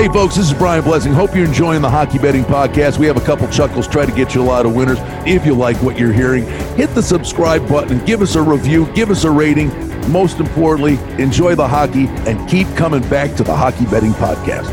Hey, 0.00 0.08
folks, 0.08 0.36
this 0.36 0.50
is 0.50 0.54
Brian 0.54 0.82
Blessing. 0.82 1.12
Hope 1.12 1.36
you're 1.36 1.44
enjoying 1.44 1.82
the 1.82 1.90
Hockey 1.90 2.16
Betting 2.16 2.44
Podcast. 2.44 2.96
We 2.96 3.04
have 3.04 3.18
a 3.18 3.20
couple 3.20 3.46
chuckles, 3.48 3.86
try 3.86 4.06
to 4.06 4.12
get 4.12 4.34
you 4.34 4.40
a 4.40 4.42
lot 4.42 4.64
of 4.64 4.74
winners. 4.74 4.96
If 5.26 5.44
you 5.44 5.52
like 5.52 5.76
what 5.82 5.98
you're 5.98 6.10
hearing, 6.10 6.46
hit 6.74 6.94
the 6.94 7.02
subscribe 7.02 7.68
button, 7.68 8.02
give 8.06 8.22
us 8.22 8.34
a 8.34 8.40
review, 8.40 8.90
give 8.94 9.10
us 9.10 9.24
a 9.24 9.30
rating. 9.30 9.68
Most 10.10 10.40
importantly, 10.40 10.94
enjoy 11.22 11.54
the 11.54 11.68
hockey 11.68 12.06
and 12.26 12.48
keep 12.48 12.66
coming 12.76 13.06
back 13.10 13.36
to 13.36 13.42
the 13.42 13.54
Hockey 13.54 13.84
Betting 13.84 14.12
Podcast. 14.12 14.70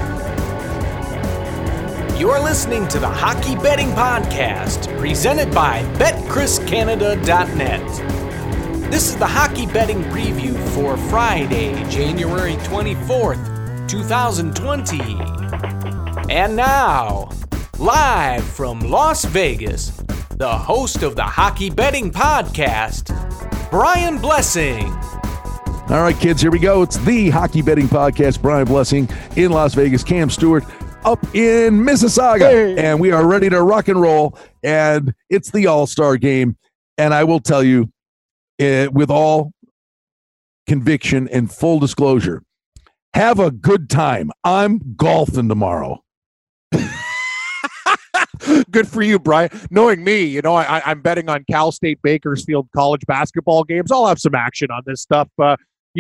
You're 2.18 2.40
listening 2.40 2.88
to 2.88 2.98
the 2.98 3.10
Hockey 3.10 3.58
Betting 3.58 3.90
Podcast, 3.90 4.98
presented 4.98 5.54
by 5.54 5.84
BetCrisCanada.net. 5.96 8.90
This 8.90 9.10
is 9.10 9.18
the 9.18 9.28
hockey 9.28 9.66
betting 9.66 10.06
preview 10.06 10.58
for 10.70 10.96
Friday, 10.96 11.74
January 11.90 12.54
24th, 12.54 13.57
2020. 13.88 15.00
And 16.30 16.56
now, 16.56 17.30
live 17.80 18.44
from 18.44 18.80
Las 18.82 19.24
Vegas, 19.26 19.92
the 20.36 20.50
host 20.50 21.04
of 21.04 21.16
the 21.16 21.24
Hockey 21.24 21.70
Betting 21.70 22.12
Podcast, 22.12 23.12
Brian 23.72 24.18
Blessing. 24.20 24.86
All 25.90 26.02
right, 26.02 26.18
kids, 26.20 26.42
here 26.42 26.52
we 26.52 26.60
go. 26.60 26.82
It's 26.82 26.98
the 26.98 27.30
Hockey 27.30 27.62
Betting 27.62 27.88
Podcast. 27.88 28.42
Brian 28.42 28.66
Blessing 28.66 29.10
in 29.38 29.52
Las 29.52 29.74
Vegas, 29.74 30.04
Cam 30.04 30.30
Stewart 30.30 30.66
up 31.06 31.24
in 31.34 31.76
Mississauga, 31.82 32.40
Hey. 32.52 32.78
and 32.78 33.00
we 33.00 33.12
are 33.14 33.26
ready 33.26 33.50
to 33.50 33.62
rock 33.62 33.88
and 33.88 34.02
roll. 34.02 34.38
And 34.64 35.14
it's 35.30 35.50
the 35.52 35.68
All 35.68 35.88
Star 35.88 36.18
game. 36.18 36.58
And 36.98 37.14
I 37.14 37.24
will 37.24 37.40
tell 37.40 37.64
you, 37.64 37.90
uh, 38.62 38.88
with 38.92 39.10
all 39.10 39.54
conviction 40.68 41.30
and 41.30 41.50
full 41.50 41.80
disclosure, 41.80 42.44
have 43.18 43.40
a 43.40 43.50
good 43.52 43.90
time. 43.90 44.32
I'm 44.44 44.96
golfing 44.96 45.50
tomorrow. 45.50 46.04
Good 48.72 48.88
for 48.88 49.02
you, 49.02 49.18
Brian. 49.18 49.50
Knowing 49.72 50.04
me, 50.04 50.24
you 50.24 50.42
know, 50.42 50.56
I, 50.56 50.82
I'm 50.86 51.02
betting 51.02 51.28
on 51.28 51.44
Cal 51.50 51.72
State 51.72 52.00
Bakersfield 52.04 52.68
college 52.76 53.02
basketball 53.08 53.64
games. 53.64 53.92
I'll 53.92 54.06
have 54.06 54.20
some 54.20 54.36
action 54.36 54.70
on 54.70 54.84
this 54.86 55.02
stuff. 55.02 55.28
Uh, 55.42 55.56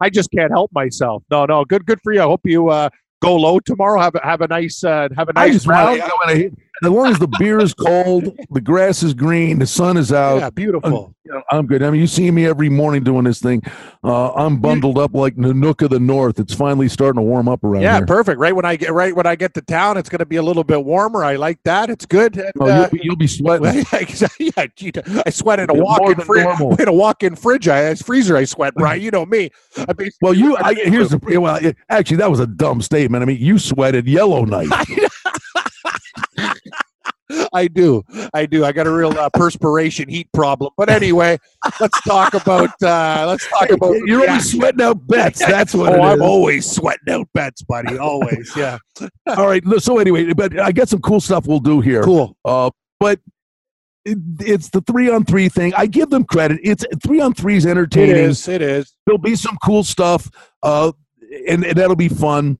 I 0.00 0.10
just 0.10 0.30
can't 0.32 0.50
help 0.50 0.70
myself. 0.74 1.22
No, 1.30 1.46
no, 1.46 1.64
good, 1.64 1.86
good 1.86 2.00
for 2.02 2.12
you. 2.12 2.20
I 2.20 2.24
hope 2.24 2.40
you 2.44 2.68
uh, 2.68 2.88
go 3.22 3.36
low 3.36 3.60
tomorrow. 3.60 4.00
Have 4.00 4.16
a 4.16 4.20
have 4.24 4.40
a 4.40 4.48
nice 4.48 4.82
uh, 4.82 5.08
have 5.16 5.28
a 5.28 5.32
I 5.36 5.44
nice 5.46 5.54
just 5.54 5.66
round. 5.68 6.00
want 6.00 6.30
to, 6.30 6.50
as 6.82 6.90
long 6.90 7.06
as 7.06 7.18
the 7.20 7.28
beer 7.38 7.60
is 7.60 7.72
cold, 7.74 8.36
the 8.50 8.60
grass 8.60 9.04
is 9.04 9.14
green, 9.14 9.60
the 9.60 9.66
sun 9.66 9.96
is 9.96 10.12
out. 10.12 10.38
yeah, 10.38 10.50
beautiful. 10.50 11.13
I'm 11.50 11.66
good. 11.66 11.82
I 11.82 11.90
mean, 11.90 12.00
you 12.00 12.06
see 12.06 12.30
me 12.30 12.46
every 12.46 12.68
morning 12.68 13.02
doing 13.02 13.24
this 13.24 13.40
thing. 13.40 13.62
Uh, 14.02 14.32
I'm 14.34 14.58
bundled 14.60 14.98
up 14.98 15.14
like 15.14 15.36
Nanook 15.36 15.82
of 15.82 15.90
the 15.90 15.98
North. 15.98 16.38
It's 16.38 16.52
finally 16.52 16.88
starting 16.88 17.18
to 17.18 17.22
warm 17.22 17.48
up 17.48 17.64
around 17.64 17.82
Yeah, 17.82 17.96
here. 17.98 18.06
perfect. 18.06 18.38
Right 18.38 18.54
when 18.54 18.64
I 18.66 18.76
get 18.76 18.92
right 18.92 19.16
when 19.16 19.26
I 19.26 19.34
get 19.34 19.54
to 19.54 19.62
town, 19.62 19.96
it's 19.96 20.08
going 20.10 20.18
to 20.18 20.26
be 20.26 20.36
a 20.36 20.42
little 20.42 20.64
bit 20.64 20.84
warmer. 20.84 21.24
I 21.24 21.36
like 21.36 21.58
that. 21.64 21.88
It's 21.88 22.04
good. 22.06 22.36
And, 22.36 22.52
Oh, 22.60 22.68
uh, 22.68 22.76
you'll, 22.80 22.90
be, 22.90 23.00
you'll 23.04 23.16
be 23.24 23.26
sweating. 23.26 23.84
yeah, 24.38 24.66
gee, 24.76 24.92
I 25.24 25.30
sweat 25.30 25.60
in 25.60 25.70
a 25.70 25.74
walk-in 25.74 26.20
fridge. 26.20 26.46
In 26.78 26.88
a 26.88 26.92
walk-in 26.92 27.36
fridge, 27.36 27.68
I 27.68 27.84
it's 27.88 28.02
freezer. 28.02 28.36
I 28.36 28.44
sweat. 28.44 28.74
Right, 28.76 29.00
you 29.00 29.10
know 29.10 29.24
me. 29.24 29.50
I 29.78 29.94
Well, 30.20 30.34
you 30.34 30.56
I, 30.58 30.74
here's 30.74 31.10
the 31.10 31.40
well. 31.40 31.56
it- 31.56 31.76
Actually, 31.88 32.18
that 32.18 32.30
was 32.30 32.40
a 32.40 32.46
dumb 32.46 32.82
statement. 32.82 33.22
I 33.22 33.26
mean, 33.26 33.38
you 33.40 33.58
sweated 33.58 34.06
yellow 34.06 34.44
night. 34.44 34.68
I 37.52 37.68
do. 37.68 38.02
I 38.34 38.46
do. 38.46 38.64
I 38.64 38.72
got 38.72 38.86
a 38.86 38.92
real 38.92 39.16
uh, 39.18 39.30
perspiration 39.30 40.08
heat 40.08 40.28
problem. 40.32 40.70
But 40.76 40.90
anyway, 40.90 41.38
let's 41.80 42.00
talk 42.02 42.34
about 42.34 42.70
uh 42.82 43.24
let's 43.26 43.48
talk 43.48 43.70
about 43.70 43.94
You're 44.06 44.24
yeah. 44.24 44.32
only 44.32 44.42
sweating 44.42 44.82
out 44.82 45.06
bets. 45.06 45.38
That's 45.46 45.74
what 45.74 45.92
Oh, 45.92 45.96
it 45.96 46.00
I'm 46.00 46.16
is. 46.16 46.20
always 46.22 46.70
sweating 46.70 47.12
out 47.14 47.28
bets, 47.34 47.62
buddy. 47.62 47.96
Always. 47.98 48.52
Yeah. 48.56 48.78
All 49.36 49.46
right. 49.46 49.62
So 49.78 49.98
anyway, 49.98 50.32
but 50.34 50.58
I 50.58 50.72
got 50.72 50.88
some 50.88 51.00
cool 51.00 51.20
stuff 51.20 51.46
we'll 51.46 51.60
do 51.60 51.80
here. 51.80 52.02
Cool. 52.02 52.36
Uh, 52.44 52.70
but 53.00 53.20
it, 54.04 54.18
it's 54.40 54.68
the 54.70 54.82
three 54.82 55.10
on 55.10 55.24
three 55.24 55.48
thing. 55.48 55.72
I 55.74 55.86
give 55.86 56.10
them 56.10 56.24
credit. 56.24 56.60
It's 56.62 56.84
three 57.02 57.20
on 57.20 57.32
three 57.32 57.56
is 57.56 57.64
entertaining. 57.66 58.16
is. 58.16 58.46
It 58.48 58.60
is. 58.60 58.94
There'll 59.06 59.18
be 59.18 59.34
some 59.36 59.56
cool 59.64 59.82
stuff, 59.82 60.30
uh, 60.62 60.92
and, 61.48 61.64
and 61.64 61.76
that'll 61.78 61.96
be 61.96 62.08
fun. 62.10 62.58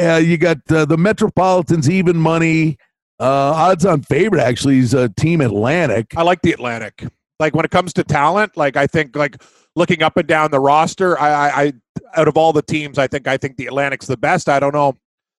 Uh, 0.00 0.16
you 0.24 0.38
got 0.38 0.58
uh, 0.70 0.84
the 0.84 0.96
Metropolitans 0.96 1.90
even 1.90 2.16
money. 2.16 2.78
Uh, 3.22 3.52
odds 3.54 3.86
on 3.86 4.02
favorite 4.02 4.40
actually 4.40 4.78
is 4.78 4.96
uh, 4.96 5.06
Team 5.16 5.40
Atlantic. 5.40 6.12
I 6.16 6.22
like 6.22 6.42
the 6.42 6.50
Atlantic. 6.50 7.04
Like 7.38 7.54
when 7.54 7.64
it 7.64 7.70
comes 7.70 7.92
to 7.92 8.02
talent, 8.02 8.56
like 8.56 8.76
I 8.76 8.88
think 8.88 9.14
like 9.14 9.40
looking 9.76 10.02
up 10.02 10.16
and 10.16 10.26
down 10.26 10.50
the 10.50 10.58
roster, 10.58 11.16
I, 11.20 11.30
I, 11.30 11.62
I 11.62 11.72
out 12.16 12.26
of 12.26 12.36
all 12.36 12.52
the 12.52 12.62
teams, 12.62 12.98
I 12.98 13.06
think 13.06 13.28
I 13.28 13.36
think 13.36 13.58
the 13.58 13.66
Atlantic's 13.66 14.08
the 14.08 14.16
best. 14.16 14.48
I 14.48 14.58
don't 14.58 14.74
know. 14.74 14.94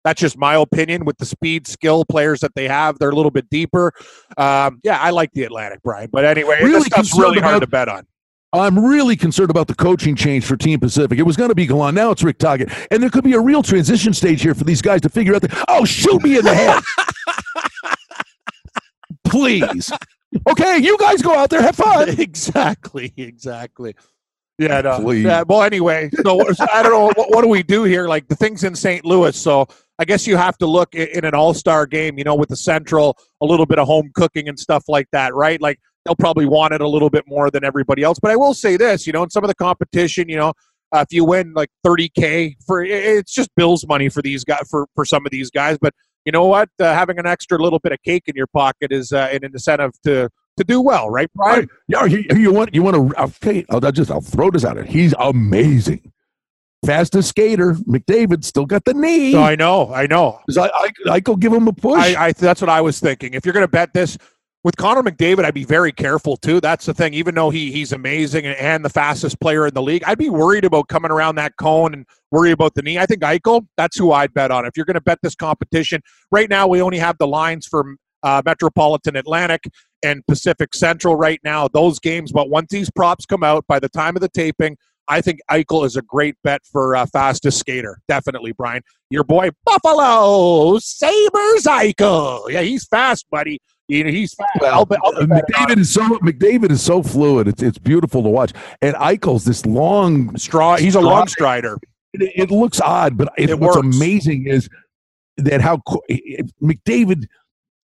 That's 0.05 0.21
just 0.21 0.38
my 0.38 0.55
opinion. 0.55 1.03
With 1.03 1.17
the 1.17 1.25
speed, 1.25 1.67
skill 1.67 2.05
players 2.05 2.39
that 2.39 2.55
they 2.55 2.69
have, 2.69 2.99
they're 2.99 3.09
a 3.09 3.16
little 3.16 3.31
bit 3.31 3.49
deeper. 3.49 3.91
Um, 4.38 4.79
yeah, 4.83 5.00
I 5.01 5.09
like 5.09 5.31
the 5.33 5.44
Atlantic, 5.44 5.81
Brian. 5.83 6.09
But 6.09 6.23
anyway, 6.23 6.59
Really 6.61 6.79
this 6.79 6.85
stuff's 6.85 7.19
really 7.19 7.41
hard 7.41 7.59
to 7.61 7.67
bet 7.67 7.89
on. 7.89 8.07
I'm 8.53 8.85
really 8.85 9.15
concerned 9.15 9.50
about 9.50 9.67
the 9.67 9.73
coaching 9.73 10.15
change 10.15 10.45
for 10.45 10.55
Team 10.55 10.79
Pacific. 10.79 11.17
It 11.17 11.23
was 11.23 11.35
going 11.35 11.50
to 11.50 11.55
be 11.55 11.65
Gallant. 11.65 11.95
Now 11.95 12.11
it's 12.11 12.21
Rick 12.21 12.38
Tocchet. 12.38 12.69
And 12.91 13.01
there 13.01 13.09
could 13.09 13.23
be 13.23 13.33
a 13.33 13.39
real 13.39 13.63
transition 13.63 14.13
stage 14.13 14.44
here 14.44 14.53
for 14.53 14.63
these 14.63 14.79
guys 14.79 15.01
to 15.01 15.09
figure 15.09 15.33
out 15.33 15.41
that, 15.41 15.65
oh, 15.67 15.85
shoot 15.85 16.21
me 16.21 16.38
in 16.38 16.45
the 16.45 16.53
head. 16.53 16.83
Please. 19.33 19.91
Okay, 20.49 20.77
you 20.77 20.97
guys 20.97 21.21
go 21.21 21.35
out 21.35 21.49
there, 21.49 21.61
have 21.61 21.75
fun. 21.75 22.09
exactly, 22.19 23.13
exactly. 23.17 23.95
Yeah, 24.59 24.81
no. 24.81 24.99
Please. 24.99 25.25
Yeah, 25.25 25.44
well, 25.47 25.63
anyway, 25.63 26.09
so, 26.23 26.39
so 26.51 26.66
I 26.71 26.83
don't 26.83 26.91
know 26.91 27.11
what, 27.16 27.29
what 27.31 27.41
do 27.41 27.47
we 27.47 27.63
do 27.63 27.83
here. 27.83 28.07
Like 28.07 28.27
the 28.27 28.35
things 28.35 28.63
in 28.63 28.75
St. 28.75 29.03
Louis, 29.03 29.35
so 29.35 29.67
I 29.97 30.05
guess 30.05 30.27
you 30.27 30.38
have 30.38 30.57
to 30.59 30.67
look 30.67 30.94
in, 30.94 31.07
in 31.09 31.25
an 31.25 31.33
All 31.33 31.53
Star 31.53 31.85
game. 31.85 32.17
You 32.17 32.23
know, 32.23 32.35
with 32.35 32.49
the 32.49 32.55
Central, 32.55 33.17
a 33.41 33.45
little 33.45 33.66
bit 33.66 33.79
of 33.79 33.88
home 33.88 34.11
cooking 34.13 34.47
and 34.47 34.59
stuff 34.59 34.83
like 34.88 35.07
that, 35.11 35.33
right? 35.33 35.59
Like 35.59 35.79
they'll 36.05 36.15
probably 36.15 36.45
want 36.45 36.73
it 36.73 36.81
a 36.81 36.88
little 36.88 37.09
bit 37.09 37.23
more 37.27 37.50
than 37.50 37.63
everybody 37.63 38.03
else. 38.03 38.19
But 38.19 38.31
I 38.31 38.35
will 38.35 38.53
say 38.53 38.77
this, 38.77 39.07
you 39.07 39.13
know, 39.13 39.23
in 39.23 39.29
some 39.29 39.44
of 39.44 39.47
the 39.47 39.55
competition, 39.55 40.29
you 40.29 40.38
know. 40.38 40.53
Uh, 40.95 41.00
if 41.00 41.11
you 41.11 41.25
win 41.25 41.51
like 41.55 41.69
30k 41.83 42.53
for 42.67 42.83
it's 42.83 43.33
just 43.33 43.50
bills 43.55 43.83
money 43.88 44.09
for 44.09 44.21
these 44.21 44.44
guys 44.44 44.61
for 44.69 44.85
for 44.94 45.05
some 45.05 45.25
of 45.25 45.31
these 45.31 45.50
guys 45.50 45.75
but 45.81 45.91
you 46.25 46.31
know 46.31 46.45
what 46.45 46.69
uh, 46.79 46.94
having 46.94 47.19
an 47.19 47.25
extra 47.25 47.57
little 47.57 47.79
bit 47.79 47.91
of 47.91 48.01
cake 48.03 48.23
in 48.28 48.35
your 48.35 48.47
pocket 48.47 48.91
is 48.91 49.11
uh, 49.11 49.29
an 49.31 49.44
incentive 49.44 49.91
to 50.03 50.29
to 50.57 50.63
do 50.63 50.81
well 50.81 51.09
right 51.09 51.29
Brian? 51.34 51.59
Right. 51.59 51.69
Yeah, 51.88 52.06
you, 52.06 52.25
you 52.35 52.53
want 52.53 52.73
you 52.73 52.84
want 52.84 52.95
to 52.95 53.22
okay, 53.23 53.66
I'll, 53.69 53.84
I'll 53.85 53.91
just 53.91 54.11
I'll 54.11 54.22
throw 54.22 54.51
this 54.51 54.66
out 54.66 54.75
there. 54.75 54.85
He's 54.85 55.13
amazing. 55.19 56.12
Fastest 56.85 57.29
skater, 57.29 57.75
McDavid 57.75 58.44
still 58.44 58.66
got 58.66 58.83
the 58.83 58.94
knee. 58.94 59.38
I 59.38 59.56
know, 59.56 59.94
I 59.94 60.06
know. 60.06 60.41
I, 60.57 60.69
I, 60.73 61.12
I 61.12 61.22
could 61.22 61.39
give 61.39 61.53
him 61.53 61.67
a 61.69 61.73
push. 61.73 61.97
I, 61.97 62.28
I 62.28 62.31
that's 62.33 62.59
what 62.59 62.69
I 62.69 62.81
was 62.81 63.00
thinking. 63.00 63.33
If 63.33 63.45
you're 63.45 63.53
going 63.53 63.63
to 63.63 63.72
bet 63.72 63.94
this 63.94 64.17
with 64.63 64.78
Connor 64.78 65.03
McDavid, 65.03 65.44
I'd 65.44 65.53
be 65.53 65.66
very 65.66 65.91
careful 65.91 66.38
too. 66.38 66.62
That's 66.62 66.85
the 66.85 66.94
thing. 66.94 67.13
Even 67.13 67.35
though 67.35 67.50
he 67.50 67.72
he's 67.72 67.91
amazing 67.91 68.46
and, 68.46 68.56
and 68.57 68.85
the 68.85 68.90
fastest 68.90 69.40
player 69.40 69.68
in 69.68 69.74
the 69.74 69.81
league, 69.81 70.03
I'd 70.06 70.18
be 70.18 70.29
worried 70.29 70.63
about 70.66 70.88
coming 70.88 71.12
around 71.12 71.35
that 71.35 71.53
cone 71.57 71.94
and 71.94 72.06
worry 72.31 72.51
about 72.51 72.74
the 72.74 72.81
knee. 72.81 72.97
I 72.97 73.06
think 73.06 73.22
Eichel. 73.22 73.68
That's 73.78 73.97
who 73.97 74.12
I'd 74.12 74.34
bet 74.34 74.51
on. 74.51 74.66
If 74.66 74.78
you're 74.78 74.85
going 74.85 74.96
to 74.96 75.01
bet 75.01 75.19
this 75.22 75.35
competition, 75.35 76.01
right 76.31 76.50
now 76.50 76.68
we 76.68 76.81
only 76.81 76.97
have 76.97 77.18
the 77.18 77.28
lines 77.28 77.68
for 77.68 77.96
uh, 78.24 78.41
Metropolitan 78.46 79.18
Atlantic 79.18 79.66
and 80.01 80.25
Pacific 80.28 80.74
Central 80.74 81.16
right 81.16 81.41
now. 81.44 81.68
Those 81.68 82.00
games, 82.00 82.31
but 82.31 82.50
once 82.50 82.68
these 82.72 82.90
props 82.90 83.25
come 83.25 83.44
out 83.44 83.66
by 83.68 83.80
the 83.80 83.90
time 83.90 84.16
of 84.16 84.22
the 84.22 84.30
taping. 84.30 84.78
I 85.07 85.21
think 85.21 85.39
Eichel 85.51 85.85
is 85.85 85.95
a 85.95 86.01
great 86.01 86.35
bet 86.43 86.61
for 86.71 86.95
uh, 86.95 87.05
fastest 87.05 87.59
skater. 87.59 87.99
Definitely, 88.07 88.53
Brian. 88.53 88.81
Your 89.09 89.23
boy 89.23 89.49
Buffalo 89.65 90.79
Sabres 90.79 91.63
Eichel. 91.65 92.49
Yeah, 92.49 92.61
he's 92.61 92.85
fast, 92.85 93.25
buddy. 93.29 93.59
You 93.87 94.05
know, 94.05 94.11
he's 94.11 94.33
fast. 94.33 94.49
Well, 94.61 94.73
I'll 94.73 94.87
I'll 95.03 95.23
uh, 95.23 95.25
bet 95.25 95.43
it 95.47 95.55
on 95.55 95.67
McDavid 95.67 95.79
is 95.79 95.93
so 95.93 96.01
McDavid 96.19 96.71
is 96.71 96.81
so 96.81 97.03
fluid. 97.03 97.47
It's 97.47 97.61
it's 97.61 97.77
beautiful 97.77 98.23
to 98.23 98.29
watch. 98.29 98.53
And 98.81 98.95
Eichel's 98.95 99.45
this 99.45 99.65
long. 99.65 100.35
Straw. 100.37 100.77
He's 100.77 100.95
a 100.95 101.01
long 101.01 101.27
strider. 101.27 101.77
It, 102.13 102.31
it 102.35 102.51
looks 102.51 102.79
odd, 102.79 103.17
but 103.17 103.29
it, 103.38 103.49
It 103.49 103.59
what's 103.59 103.75
works. 103.75 103.97
amazing 103.97 104.47
is 104.47 104.69
that 105.38 105.61
how 105.61 105.81
McDavid 106.61 107.25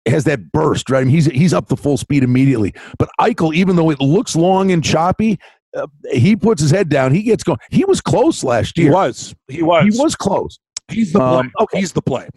has 0.06 0.24
that 0.24 0.52
burst. 0.52 0.90
Right, 0.90 1.00
I 1.00 1.04
mean, 1.04 1.14
he's 1.14 1.26
he's 1.26 1.52
up 1.52 1.68
to 1.68 1.76
full 1.76 1.96
speed 1.96 2.22
immediately. 2.24 2.74
But 2.98 3.10
Eichel, 3.20 3.54
even 3.54 3.76
though 3.76 3.90
it 3.90 4.00
looks 4.00 4.34
long 4.34 4.72
and 4.72 4.82
choppy, 4.82 5.38
uh, 5.74 5.86
he 6.10 6.36
puts 6.36 6.62
his 6.62 6.70
head 6.70 6.88
down. 6.88 7.12
He 7.12 7.22
gets 7.22 7.42
going. 7.42 7.58
He 7.70 7.84
was 7.84 8.00
close 8.00 8.44
last 8.44 8.78
year. 8.78 8.88
He 8.88 8.94
was. 8.94 9.34
He 9.48 9.62
was. 9.62 9.94
He 9.94 10.00
was 10.00 10.14
close. 10.14 10.58
He's 10.88 11.12
the 11.12 11.18
play. 11.18 11.38
Um, 11.38 11.52
okay. 11.60 11.78
He's 11.80 11.92
the 11.92 12.02
play. 12.02 12.28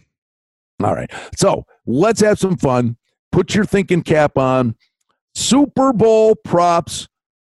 All 0.84 0.94
right. 0.94 1.10
So 1.36 1.66
let's 1.86 2.22
have 2.22 2.40
some 2.40 2.58
fun. 2.58 2.98
Put 3.32 3.56
your 3.56 3.66
thinking 3.66 4.02
cap 4.02 4.38
on. 4.38 4.76
Super 5.36 5.94
Bowl 5.94 6.36
props 6.36 7.08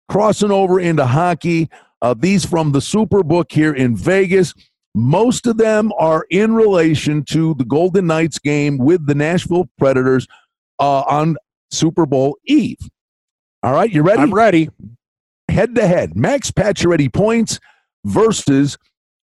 crossing 0.09 0.51
over 0.51 0.81
into 0.81 1.07
hockey. 1.07 1.69
Uh, 2.03 2.15
these 2.15 2.45
from 2.45 2.73
the 2.73 2.79
Superbook 2.79 3.51
here 3.51 3.75
in 3.75 3.97
Vegas. 3.97 4.55
Most 4.95 5.47
of 5.47 5.59
them 5.59 5.93
are 5.99 6.27
in 6.31 6.55
relation 6.55 7.25
to 7.25 7.55
the 7.55 7.65
Golden 7.65 8.07
Knights 8.07 8.39
game 8.39 8.79
with 8.79 9.07
the 9.07 9.15
Nashville 9.15 9.69
Predators 9.79 10.27
uh, 10.79 11.01
on 11.01 11.37
Super 11.71 12.07
Bowl 12.07 12.37
Eve. 12.45 12.79
All 13.63 13.73
right, 13.73 13.91
you 13.91 14.03
ready? 14.03 14.23
I'm 14.23 14.33
ready. 14.33 14.71
Head 15.49 15.75
to 15.75 15.87
head. 15.87 16.17
Max 16.17 16.51
Pacioretty 16.51 17.13
points 17.13 17.59
versus 18.05 18.77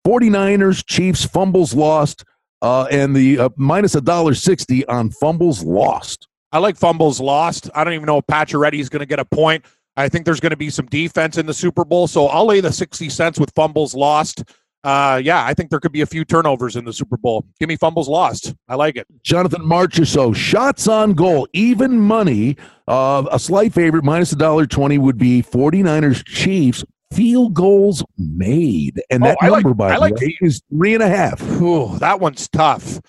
49ers 0.07 0.85
Chiefs 0.85 1.25
fumbles 1.25 1.73
lost. 1.73 2.23
uh, 2.61 2.87
and 2.89 3.15
the 3.15 3.37
uh, 3.39 3.49
minus 3.57 3.95
a 3.95 4.01
dollar 4.01 4.33
sixty 4.33 4.85
on 4.87 5.09
fumbles 5.11 5.63
lost. 5.63 6.27
I 6.51 6.59
like 6.59 6.77
fumbles 6.77 7.19
lost. 7.19 7.69
I 7.75 7.83
don't 7.83 7.93
even 7.93 8.05
know 8.05 8.17
if 8.19 8.25
Pacioretty 8.27 8.79
is 8.79 8.89
going 8.89 9.01
to 9.01 9.05
get 9.05 9.19
a 9.19 9.25
point. 9.25 9.65
I 9.97 10.09
think 10.09 10.25
there's 10.25 10.39
going 10.39 10.51
to 10.51 10.57
be 10.57 10.69
some 10.69 10.85
defense 10.87 11.37
in 11.37 11.45
the 11.45 11.53
Super 11.53 11.85
Bowl, 11.85 12.07
so 12.07 12.27
I'll 12.27 12.45
lay 12.45 12.61
the 12.61 12.71
60 12.71 13.09
cents 13.09 13.39
with 13.39 13.51
fumbles 13.55 13.93
lost. 13.93 14.43
Uh, 14.85 15.17
yeah, 15.17 15.43
I 15.43 15.55
think 15.55 15.71
there 15.71 15.79
could 15.79 15.91
be 15.91 16.01
a 16.01 16.05
few 16.05 16.23
turnovers 16.23 16.75
in 16.75 16.85
the 16.85 16.93
Super 16.93 17.17
Bowl. 17.17 17.43
Give 17.59 17.67
me 17.67 17.75
fumbles 17.75 18.07
lost. 18.07 18.53
I 18.69 18.75
like 18.75 18.95
it. 18.97 19.07
Jonathan 19.23 19.63
Marchessault, 19.63 20.35
shots 20.35 20.87
on 20.87 21.13
goal, 21.13 21.47
even 21.53 21.99
money. 21.99 22.55
Uh, 22.87 23.25
a 23.31 23.39
slight 23.39 23.73
favorite, 23.73 24.03
minus 24.03 24.31
a 24.31 24.35
dollar 24.35 24.67
twenty, 24.67 24.99
would 24.99 25.17
be 25.17 25.41
49ers 25.41 26.23
Chiefs 26.25 26.85
field 27.11 27.55
goals 27.55 28.03
made. 28.19 29.01
And 29.09 29.23
Oh, 29.23 29.27
that 29.27 29.37
like- 29.41 29.63
number, 29.63 29.73
by 29.73 29.89
I 29.91 29.93
the 29.95 29.99
like 30.01 30.15
way, 30.17 30.37
is 30.41 30.61
three 30.71 30.93
and 30.93 31.01
a 31.01 31.09
half. 31.09 31.41
Ooh, 31.61 31.97
that 31.97 32.19
one's 32.19 32.47
tough. 32.47 33.01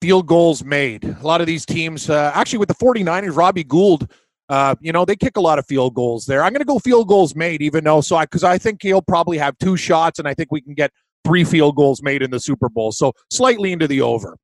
Field 0.00 0.26
goals 0.26 0.64
made. 0.64 1.04
A 1.04 1.24
lot 1.24 1.40
of 1.40 1.46
these 1.46 1.64
teams, 1.64 2.10
uh, 2.10 2.32
actually, 2.34 2.58
with 2.58 2.68
the 2.68 2.74
49ers, 2.74 3.36
Robbie 3.36 3.62
Gould, 3.62 4.10
uh, 4.48 4.74
you 4.80 4.90
know, 4.90 5.04
they 5.04 5.14
kick 5.14 5.36
a 5.36 5.40
lot 5.40 5.60
of 5.60 5.66
field 5.66 5.94
goals 5.94 6.26
there. 6.26 6.42
I'm 6.42 6.50
going 6.52 6.58
to 6.60 6.64
go 6.64 6.80
field 6.80 7.06
goals 7.06 7.36
made, 7.36 7.62
even 7.62 7.84
though, 7.84 8.00
so 8.00 8.16
I, 8.16 8.24
because 8.24 8.42
I 8.42 8.58
think 8.58 8.82
he'll 8.82 9.02
probably 9.02 9.38
have 9.38 9.56
two 9.58 9.76
shots, 9.76 10.18
and 10.18 10.26
I 10.26 10.34
think 10.34 10.50
we 10.50 10.60
can 10.60 10.74
get 10.74 10.90
three 11.24 11.44
field 11.44 11.76
goals 11.76 12.02
made 12.02 12.22
in 12.22 12.30
the 12.30 12.40
Super 12.40 12.68
Bowl. 12.68 12.92
So 12.92 13.12
slightly 13.30 13.72
into 13.72 13.86
the 13.86 14.00
over. 14.00 14.36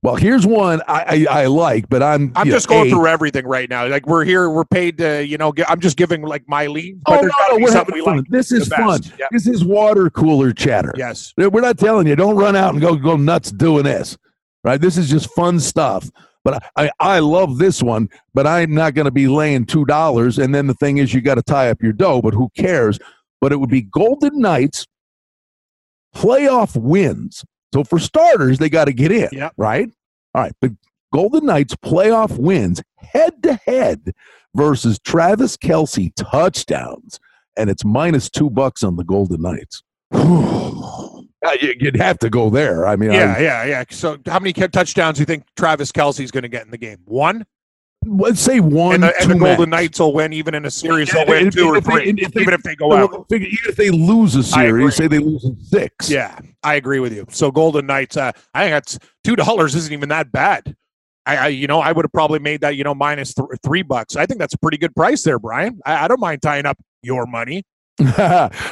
Well, 0.00 0.14
here's 0.14 0.46
one 0.46 0.80
I, 0.86 1.26
I, 1.28 1.42
I 1.42 1.46
like, 1.46 1.88
but 1.88 2.04
I'm 2.04 2.30
I'm 2.36 2.46
just 2.46 2.70
know, 2.70 2.76
going 2.76 2.86
A, 2.86 2.90
through 2.90 3.08
everything 3.08 3.44
right 3.44 3.68
now. 3.68 3.88
Like 3.88 4.06
we're 4.06 4.24
here, 4.24 4.48
we're 4.48 4.64
paid 4.64 4.96
to, 4.98 5.26
you 5.26 5.36
know, 5.38 5.52
I'm 5.66 5.80
just 5.80 5.96
giving 5.96 6.22
like 6.22 6.44
my 6.46 6.68
lead. 6.68 7.02
But 7.04 7.18
Oh, 7.18 7.22
no, 7.22 7.56
no, 7.56 7.64
we're 7.64 7.72
having 7.72 7.94
we 7.94 8.04
fun. 8.04 8.18
like 8.18 8.28
This 8.28 8.52
is 8.52 8.68
fun. 8.68 9.00
Yeah. 9.18 9.26
This 9.32 9.48
is 9.48 9.64
water 9.64 10.08
cooler 10.08 10.52
chatter. 10.52 10.94
Yes. 10.96 11.34
We're 11.36 11.60
not 11.60 11.78
telling 11.78 12.06
you, 12.06 12.14
don't 12.14 12.36
run 12.36 12.54
out 12.54 12.74
and 12.74 12.80
go 12.80 12.94
go 12.94 13.16
nuts 13.16 13.50
doing 13.50 13.84
this. 13.84 14.16
Right? 14.62 14.80
This 14.80 14.98
is 14.98 15.10
just 15.10 15.30
fun 15.34 15.58
stuff. 15.58 16.08
But 16.44 16.62
I, 16.76 16.84
I, 16.84 16.90
I 17.00 17.18
love 17.18 17.58
this 17.58 17.82
one, 17.82 18.08
but 18.34 18.46
I'm 18.46 18.72
not 18.72 18.94
going 18.94 19.06
to 19.06 19.10
be 19.10 19.26
laying 19.26 19.66
two 19.66 19.84
dollars. 19.84 20.38
And 20.38 20.54
then 20.54 20.68
the 20.68 20.74
thing 20.74 20.98
is, 20.98 21.12
you 21.12 21.20
got 21.20 21.34
to 21.34 21.42
tie 21.42 21.70
up 21.70 21.82
your 21.82 21.92
dough. 21.92 22.22
But 22.22 22.34
who 22.34 22.50
cares? 22.56 23.00
But 23.40 23.50
it 23.50 23.56
would 23.56 23.70
be 23.70 23.82
Golden 23.82 24.40
Knights 24.40 24.86
playoff 26.16 26.80
wins. 26.80 27.44
So 27.74 27.84
for 27.84 27.98
starters, 27.98 28.58
they 28.58 28.68
got 28.70 28.86
to 28.86 28.92
get 28.92 29.12
in. 29.12 29.28
Yep. 29.32 29.52
Right. 29.56 29.90
All 30.34 30.42
right. 30.42 30.52
But 30.60 30.72
Golden 31.12 31.46
Knights 31.46 31.74
playoff 31.76 32.38
wins 32.38 32.82
head 32.96 33.42
to 33.42 33.54
head 33.66 34.12
versus 34.54 34.98
Travis 34.98 35.56
Kelce 35.56 36.10
touchdowns, 36.16 37.18
and 37.56 37.68
it's 37.70 37.84
minus 37.84 38.28
two 38.30 38.50
bucks 38.50 38.82
on 38.82 38.96
the 38.96 39.04
Golden 39.04 39.42
Knights. 39.42 39.82
Uh, 41.46 41.52
you- 41.62 41.74
You'd 41.78 41.96
have 41.96 42.18
to 42.18 42.28
go 42.28 42.50
there. 42.50 42.84
I 42.86 42.96
mean, 42.96 43.12
Yeah, 43.12 43.36
I, 43.38 43.40
yeah, 43.40 43.64
yeah. 43.64 43.84
So 43.90 44.18
how 44.26 44.40
many 44.40 44.52
touchdowns 44.52 45.18
do 45.18 45.22
you 45.22 45.24
think 45.26 45.44
Travis 45.56 45.92
Kelce's 45.92 46.32
going 46.32 46.42
to 46.42 46.48
get 46.48 46.64
in 46.64 46.72
the 46.72 46.76
game? 46.78 46.98
One? 47.04 47.46
Let's 48.08 48.40
say 48.40 48.60
one. 48.60 48.94
and 48.94 49.02
the, 49.04 49.14
and 49.20 49.30
the 49.30 49.38
Golden. 49.38 49.70
Knights 49.70 50.00
will 50.00 50.12
win 50.12 50.32
even 50.32 50.54
in 50.54 50.64
a 50.64 50.70
series. 50.70 51.08
Yeah, 51.08 51.24
They'll 51.24 51.34
win 51.34 51.46
if- 51.48 51.54
two 51.54 51.66
or 51.68 51.76
if 51.76 51.84
they- 51.84 51.92
three, 51.92 52.14
if 52.18 52.32
they- 52.32 52.40
even 52.42 52.54
if 52.54 52.62
they 52.62 52.74
go 52.76 52.92
out. 52.92 53.26
figure- 53.28 53.46
even 53.48 53.68
if 53.70 53.76
they 53.76 53.90
lose 53.90 54.34
a 54.34 54.42
series, 54.42 54.96
say 54.96 55.06
they 55.08 55.18
lose 55.18 55.44
in 55.44 55.60
six. 55.62 56.10
Yeah, 56.10 56.38
I 56.62 56.74
agree 56.76 57.00
with 57.00 57.12
you. 57.14 57.26
So 57.30 57.50
Golden 57.50 57.86
Knights, 57.86 58.16
uh, 58.16 58.32
I 58.54 58.62
think 58.64 58.72
that's 58.72 58.98
two 59.24 59.36
dollars 59.36 59.74
isn't 59.74 59.92
even 59.92 60.08
that 60.08 60.32
bad. 60.32 60.74
I, 61.26 61.36
I 61.36 61.46
you 61.48 61.66
know, 61.66 61.80
I 61.80 61.92
would 61.92 62.04
have 62.04 62.12
probably 62.12 62.38
made 62.38 62.62
that, 62.62 62.76
you 62.76 62.84
know, 62.84 62.94
minus 62.94 63.34
th- 63.34 63.48
three 63.62 63.82
bucks. 63.82 64.16
I 64.16 64.24
think 64.26 64.40
that's 64.40 64.54
a 64.54 64.58
pretty 64.58 64.78
good 64.78 64.96
price 64.96 65.22
there, 65.22 65.38
Brian. 65.38 65.78
I, 65.84 66.04
I 66.04 66.08
don't 66.08 66.20
mind 66.20 66.40
tying 66.42 66.64
up 66.66 66.78
your 67.02 67.26
money. 67.26 67.64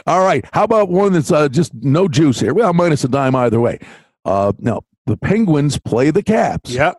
All 0.07 0.25
right. 0.25 0.45
How 0.53 0.65
about 0.65 0.89
one 0.89 1.13
that's 1.13 1.31
uh, 1.33 1.49
just 1.49 1.75
no 1.75 2.09
juice 2.09 2.41
here? 2.41 2.55
Well, 2.55 2.73
minus 2.73 3.05
a 3.05 3.09
dime 3.09 3.35
either 3.35 3.61
way. 3.61 3.79
Uh, 4.25 4.53
no, 4.59 4.83
the 5.07 5.17
Penguins 5.17 5.79
play 5.79 6.11
the 6.11 6.23
Caps. 6.23 6.71
Yeah, 6.71 6.93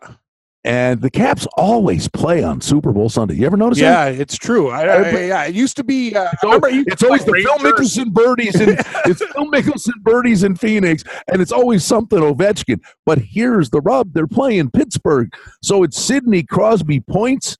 And 0.68 1.00
the 1.00 1.08
Caps 1.08 1.46
always 1.56 2.08
play 2.08 2.44
on 2.44 2.60
Super 2.60 2.92
Bowl 2.92 3.08
Sunday. 3.08 3.36
You 3.36 3.46
ever 3.46 3.56
notice 3.56 3.78
that? 3.78 4.12
yeah, 4.12 4.20
it's 4.20 4.36
true. 4.36 4.68
I, 4.68 4.82
I, 4.82 5.10
yeah, 5.20 5.44
it 5.46 5.54
used 5.54 5.76
to 5.78 5.84
be. 5.84 6.14
Uh, 6.14 6.28
It's, 6.30 6.44
I 6.44 6.46
remember 6.46 6.68
it 6.68 6.72
always, 6.72 6.84
to 6.84 6.92
it's 6.92 7.02
always 7.02 7.24
the 7.24 7.32
Phil 7.32 7.64
Rangers. 7.64 7.96
Mickelson 7.96 8.12
birdies 8.12 8.54
and 8.56 8.70
it's 9.06 9.24
Phil 9.24 9.50
Mickelson 9.50 10.02
birdies 10.02 10.42
in 10.42 10.56
Phoenix, 10.56 11.04
and 11.32 11.40
it's 11.40 11.52
always 11.52 11.86
something 11.86 12.18
Ovechkin. 12.18 12.80
But 13.06 13.18
here's 13.18 13.70
the 13.70 13.80
rub: 13.80 14.12
they're 14.12 14.26
playing 14.26 14.70
Pittsburgh, 14.70 15.32
so 15.62 15.84
it's 15.84 15.98
Sidney 15.98 16.42
Crosby 16.42 17.00
points 17.00 17.56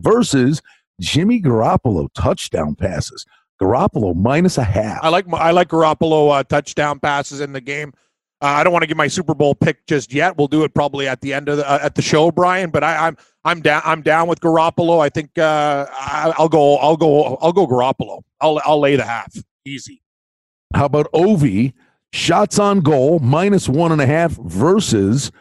versus 0.00 0.62
Jimmy 0.98 1.42
Garoppolo 1.42 2.08
touchdown 2.14 2.74
passes. 2.74 3.26
Garoppolo 3.60 4.16
minus 4.16 4.56
a 4.56 4.64
half. 4.64 5.00
I 5.02 5.10
like 5.10 5.26
I 5.34 5.50
like 5.50 5.68
Garoppolo 5.68 6.38
uh, 6.38 6.42
touchdown 6.42 7.00
passes 7.00 7.40
in 7.42 7.52
the 7.52 7.60
game. 7.60 7.92
Uh, 8.42 8.46
I 8.46 8.64
don't 8.64 8.72
want 8.72 8.82
to 8.82 8.86
give 8.86 8.98
my 8.98 9.08
Super 9.08 9.34
Bowl 9.34 9.54
pick 9.54 9.86
just 9.86 10.12
yet. 10.12 10.36
We'll 10.36 10.48
do 10.48 10.62
it 10.64 10.74
probably 10.74 11.08
at 11.08 11.22
the 11.22 11.32
end 11.32 11.48
of 11.48 11.56
the, 11.56 11.70
uh, 11.70 11.78
at 11.80 11.94
the 11.94 12.02
show, 12.02 12.30
Brian. 12.30 12.70
But 12.70 12.84
I, 12.84 13.06
I'm 13.06 13.16
I'm 13.44 13.62
down 13.62 13.80
I'm 13.84 14.02
down 14.02 14.28
with 14.28 14.40
Garoppolo. 14.40 15.00
I 15.00 15.08
think 15.08 15.38
uh, 15.38 15.86
I, 15.90 16.34
I'll 16.36 16.48
go 16.48 16.76
I'll 16.76 16.98
go 16.98 17.36
I'll 17.36 17.52
go 17.52 17.66
Garoppolo. 17.66 18.22
I'll 18.40 18.60
I'll 18.64 18.80
lay 18.80 18.96
the 18.96 19.04
half 19.04 19.34
easy. 19.64 20.02
How 20.74 20.84
about 20.84 21.10
Ovi 21.12 21.72
shots 22.12 22.58
on 22.58 22.80
goal 22.80 23.20
minus 23.20 23.68
one 23.68 23.92
and 23.92 24.02
a 24.02 24.06
half 24.06 24.32
versus 24.32 25.32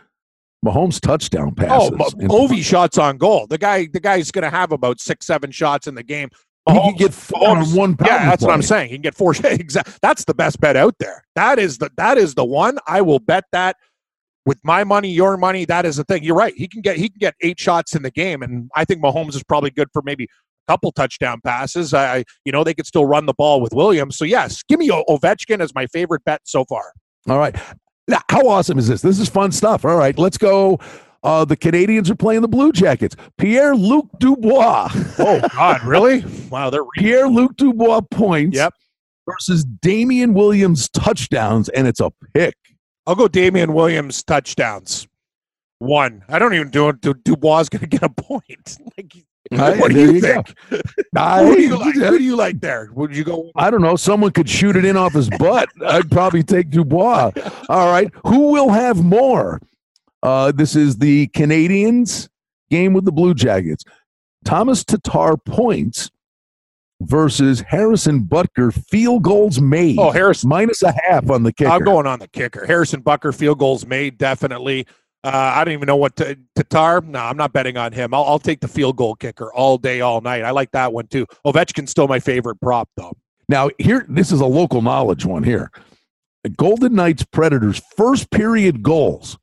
Mahomes 0.65 1.01
touchdown 1.01 1.53
passes? 1.53 1.91
Oh, 1.99 2.09
Ovi 2.27 2.63
shots 2.63 2.97
on 2.97 3.17
goal. 3.17 3.45
The 3.47 3.57
guy 3.57 3.87
the 3.91 3.99
guy's 3.99 4.31
going 4.31 4.43
to 4.43 4.49
have 4.49 4.71
about 4.71 5.01
six 5.01 5.25
seven 5.25 5.51
shots 5.51 5.87
in 5.87 5.95
the 5.95 6.03
game. 6.03 6.29
He 6.67 6.79
can 6.79 6.95
get 6.95 7.13
four 7.13 7.47
on 7.49 7.65
one. 7.73 7.95
Yeah, 8.01 8.17
power 8.17 8.29
that's 8.29 8.43
what 8.43 8.53
I'm 8.53 8.61
saying. 8.61 8.89
He 8.89 8.95
can 8.95 9.01
get 9.01 9.15
four. 9.15 9.33
Exactly. 9.43 9.93
That's 10.01 10.25
the 10.25 10.33
best 10.33 10.59
bet 10.59 10.75
out 10.75 10.95
there. 10.99 11.23
That 11.35 11.59
is 11.59 11.77
the 11.77 11.91
that 11.97 12.17
is 12.17 12.35
the 12.35 12.45
one. 12.45 12.77
I 12.87 13.01
will 13.01 13.19
bet 13.19 13.45
that 13.51 13.75
with 14.45 14.59
my 14.63 14.83
money, 14.83 15.09
your 15.09 15.37
money. 15.37 15.65
That 15.65 15.85
is 15.85 15.97
the 15.97 16.03
thing. 16.03 16.23
You're 16.23 16.35
right. 16.35 16.53
He 16.55 16.67
can 16.67 16.81
get 16.81 16.97
he 16.97 17.09
can 17.09 17.19
get 17.19 17.35
eight 17.41 17.59
shots 17.59 17.95
in 17.95 18.01
the 18.01 18.11
game, 18.11 18.41
and 18.41 18.69
I 18.75 18.85
think 18.85 19.01
Mahomes 19.03 19.35
is 19.35 19.43
probably 19.43 19.69
good 19.69 19.89
for 19.93 20.01
maybe 20.03 20.25
a 20.25 20.71
couple 20.71 20.91
touchdown 20.91 21.41
passes. 21.43 21.93
I 21.93 22.23
you 22.45 22.51
know 22.51 22.63
they 22.63 22.73
could 22.73 22.87
still 22.87 23.05
run 23.05 23.25
the 23.25 23.33
ball 23.33 23.61
with 23.61 23.73
Williams. 23.73 24.17
So 24.17 24.25
yes, 24.25 24.63
give 24.63 24.79
me 24.79 24.89
Ovechkin 24.89 25.59
as 25.59 25.73
my 25.75 25.85
favorite 25.87 26.23
bet 26.25 26.41
so 26.45 26.65
far. 26.65 26.93
All 27.29 27.37
right. 27.37 27.55
Now, 28.07 28.19
how 28.29 28.47
awesome 28.47 28.77
is 28.77 28.87
this? 28.87 29.01
This 29.01 29.19
is 29.19 29.29
fun 29.29 29.51
stuff. 29.51 29.83
All 29.83 29.97
right, 29.97 30.17
let's 30.19 30.37
go. 30.37 30.79
Uh, 31.25 31.43
the 31.43 31.57
Canadiens 31.57 32.09
are 32.09 32.15
playing 32.15 32.41
the 32.41 32.47
Blue 32.47 32.71
Jackets. 32.71 33.15
Pierre 33.37 33.75
Luc 33.75 34.07
Dubois. 34.19 34.89
Oh 35.19 35.41
God, 35.53 35.83
really? 35.83 36.23
Wow, 36.49 36.69
they're 36.69 36.83
re- 36.83 36.89
Pierre 36.97 37.27
Luc 37.27 37.57
Dubois 37.57 38.01
points 38.11 38.55
Yep. 38.55 38.73
versus 39.27 39.65
Damien 39.65 40.33
Williams 40.33 40.87
touchdowns, 40.89 41.67
and 41.69 41.87
it's 41.87 41.99
a 41.99 42.11
pick. 42.33 42.53
I'll 43.07 43.15
go 43.15 43.27
Damien 43.27 43.73
Williams 43.73 44.23
touchdowns. 44.23 45.07
One. 45.79 46.23
I 46.29 46.39
don't 46.39 46.53
even 46.53 46.69
do 46.69 46.89
it. 46.89 47.01
Du- 47.01 47.13
Dubois 47.15 47.61
is 47.61 47.69
going 47.69 47.81
to 47.81 47.87
get 47.87 48.03
a 48.03 48.09
point. 48.09 48.77
Like, 49.51 49.79
what 49.79 49.91
do 49.91 49.99
you 49.99 50.13
you 50.13 50.21
think? 50.21 50.55
I, 51.15 51.45
Who 51.45 51.55
do 51.55 51.61
you 51.61 51.77
like? 51.77 51.93
Who 51.93 52.17
do 52.17 52.23
you 52.23 52.35
like 52.35 52.61
there? 52.61 52.89
Would 52.95 53.15
you 53.15 53.23
go? 53.23 53.51
I 53.55 53.69
don't 53.69 53.83
know. 53.83 53.95
Someone 53.95 54.31
could 54.31 54.49
shoot 54.49 54.75
it 54.75 54.83
in 54.85 54.97
off 54.97 55.13
his 55.13 55.29
butt. 55.29 55.69
I'd 55.85 56.09
probably 56.09 56.41
take 56.41 56.71
Dubois. 56.71 57.31
All 57.69 57.91
right. 57.91 58.09
Who 58.25 58.51
will 58.51 58.69
have 58.69 59.03
more? 59.05 59.61
Uh, 60.25 60.51
this 60.51 60.75
is 60.75 60.97
the 60.97 61.27
Canadiens 61.27 62.29
game 62.71 62.93
with 62.93 63.05
the 63.05 63.11
Blue 63.11 63.35
Jackets. 63.35 63.83
Thomas 64.43 64.83
Tatar 64.83 65.37
points 65.37 66.09
versus 67.01 67.61
Harrison 67.61 68.21
Butker 68.21 68.73
field 68.89 69.23
goals 69.23 69.61
made. 69.61 69.99
Oh, 69.99 70.11
Harrison. 70.11 70.49
minus 70.49 70.81
a 70.81 70.93
half 71.03 71.29
on 71.29 71.43
the 71.43 71.53
kicker. 71.53 71.69
I'm 71.69 71.83
going 71.83 72.07
on 72.07 72.19
the 72.19 72.27
kicker. 72.27 72.65
Harrison 72.65 73.03
Butker 73.03 73.35
field 73.35 73.59
goals 73.59 73.85
made 73.85 74.17
definitely. 74.17 74.87
Uh, 75.23 75.29
I 75.33 75.63
don't 75.63 75.73
even 75.73 75.85
know 75.87 75.95
what 75.95 76.15
to, 76.17 76.37
Tatar. 76.55 77.01
No, 77.01 77.19
I'm 77.19 77.37
not 77.37 77.53
betting 77.53 77.77
on 77.77 77.91
him. 77.91 78.13
I'll, 78.13 78.23
I'll 78.23 78.39
take 78.39 78.61
the 78.61 78.67
field 78.67 78.95
goal 78.95 79.15
kicker 79.15 79.53
all 79.53 79.77
day, 79.77 80.01
all 80.01 80.21
night. 80.21 80.43
I 80.43 80.51
like 80.51 80.71
that 80.71 80.93
one 80.93 81.07
too. 81.07 81.25
Ovechkin's 81.45 81.91
still 81.91 82.07
my 82.07 82.19
favorite 82.19 82.59
prop 82.61 82.89
though. 82.95 83.13
Now, 83.47 83.69
here, 83.77 84.05
this 84.09 84.31
is 84.31 84.41
a 84.41 84.45
local 84.45 84.81
knowledge 84.81 85.25
one 85.25 85.43
here. 85.43 85.71
Golden 86.57 86.95
Knights 86.95 87.23
Predators 87.25 87.81
first 87.95 88.31
period 88.31 88.83
goals, 88.83 89.37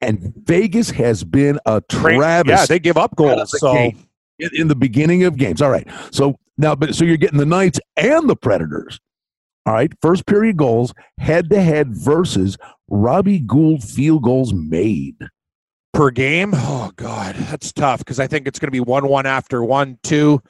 and 0.00 0.32
Vegas 0.44 0.90
has 0.90 1.24
been 1.24 1.58
a 1.66 1.80
Train- 1.82 2.18
travesty. 2.18 2.50
Yeah, 2.52 2.66
they 2.66 2.78
give 2.78 2.96
up 2.96 3.16
goals. 3.16 3.50
the 3.50 3.58
So 3.58 3.72
game 3.74 4.06
in, 4.38 4.50
in 4.54 4.68
the 4.68 4.76
beginning 4.76 5.24
of 5.24 5.36
games. 5.36 5.60
All 5.62 5.70
right. 5.70 5.86
So 6.10 6.36
now, 6.56 6.74
but 6.74 6.94
so 6.94 7.04
you're 7.04 7.16
getting 7.16 7.38
the 7.38 7.46
Knights 7.46 7.80
and 7.96 8.28
the 8.28 8.36
Predators. 8.36 8.98
All 9.66 9.74
right. 9.74 9.92
First 10.00 10.26
period 10.26 10.56
goals 10.56 10.94
head 11.18 11.50
to 11.50 11.60
head 11.60 11.88
versus 11.94 12.56
Robbie 12.88 13.40
Gould 13.40 13.82
field 13.84 14.22
goals 14.22 14.52
made. 14.54 15.16
per 15.92 16.10
game, 16.10 16.52
oh 16.54 16.90
god, 16.96 17.34
that's 17.34 17.72
tough 17.72 17.98
because 17.98 18.20
I 18.20 18.26
think 18.26 18.46
it's 18.46 18.58
going 18.58 18.68
to 18.68 18.72
be 18.72 18.80
one-one 18.80 19.26
after 19.26 19.62
one, 19.64 19.98
two. 20.02 20.40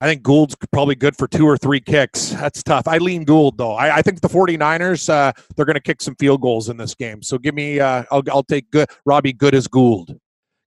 I 0.00 0.06
think 0.06 0.22
Gould's 0.22 0.54
probably 0.72 0.94
good 0.94 1.16
for 1.16 1.26
two 1.26 1.44
or 1.46 1.56
three 1.56 1.80
kicks. 1.80 2.30
That's 2.30 2.62
tough. 2.62 2.86
I 2.86 2.98
lean 2.98 3.24
Gould 3.24 3.58
though. 3.58 3.72
I, 3.72 3.96
I 3.96 4.02
think 4.02 4.20
the 4.20 4.28
49ers 4.28 5.08
uh, 5.08 5.32
they're 5.56 5.64
going 5.64 5.74
to 5.74 5.80
kick 5.80 6.00
some 6.00 6.14
field 6.16 6.40
goals 6.40 6.68
in 6.68 6.76
this 6.76 6.94
game. 6.94 7.22
So 7.22 7.36
give 7.38 7.54
me. 7.54 7.80
Uh, 7.80 8.04
I'll 8.10 8.22
I'll 8.30 8.44
take 8.44 8.70
good 8.70 8.88
Robbie 9.04 9.32
Good 9.32 9.54
as 9.54 9.66
Gould. 9.66 10.18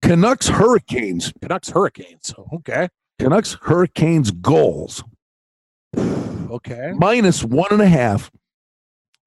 Canucks 0.04 0.48
Hurricanes. 0.48 1.34
Canucks 1.42 1.70
Hurricanes. 1.70 2.34
Okay. 2.54 2.88
Canucks 3.18 3.58
Hurricanes 3.64 4.30
goals 4.30 5.04
Okay. 5.98 6.92
minus 6.96 7.44
one 7.44 7.72
and 7.72 7.82
a 7.82 7.88
half 7.88 8.30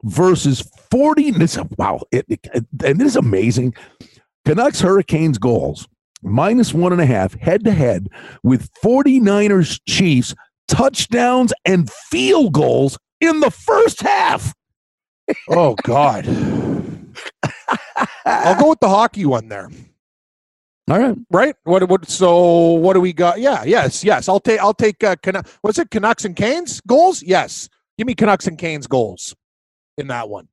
versus 0.05 0.63
40. 0.91 1.33
This, 1.33 1.59
wow. 1.77 2.01
It, 2.13 2.27
it, 2.29 2.67
and 2.85 3.01
this 3.01 3.09
is 3.09 3.17
amazing. 3.17 3.75
Canucks 4.45 4.81
Hurricanes 4.81 5.39
goals 5.39 5.89
minus 6.23 6.75
one 6.75 6.93
and 6.93 7.01
a 7.01 7.07
half 7.07 7.35
head 7.41 7.65
to 7.65 7.71
head 7.71 8.09
with 8.43 8.71
49ers 8.85 9.81
Chiefs 9.89 10.35
touchdowns 10.69 11.53
and 11.65 11.91
field 11.91 12.53
goals 12.53 12.99
in 13.21 13.41
the 13.41 13.51
first 13.51 14.01
half. 14.01 14.55
Oh, 15.49 15.75
God. 15.83 16.27
I'll 18.25 18.61
go 18.61 18.71
with 18.71 18.81
the 18.81 18.89
hockey 18.89 19.27
one 19.27 19.49
there. 19.49 19.71
All 20.91 20.99
right. 20.99 21.17
Right. 21.31 21.55
What? 21.65 21.87
What? 21.89 22.09
So 22.09 22.73
what 22.73 22.95
do 22.95 23.01
we 23.01 23.13
got? 23.13 23.41
Yeah. 23.41 23.63
Yes. 23.65 24.03
Yes. 24.03 24.29
I'll 24.29 24.41
take. 24.41 24.59
I'll 24.61 24.73
take. 24.73 25.05
Uh, 25.05 25.17
Can- 25.23 25.43
what's 25.61 25.79
it? 25.79 25.91
Canucks 25.91 26.25
and 26.25 26.35
Canes 26.35 26.81
goals. 26.87 27.23
Yes. 27.23 27.69
Give 27.99 28.07
me 28.07 28.15
Canucks 28.15 28.47
and 28.47 28.57
Canes 28.57 28.87
goals 28.87 29.35
in 29.99 30.07
that 30.07 30.31
one. 30.31 30.49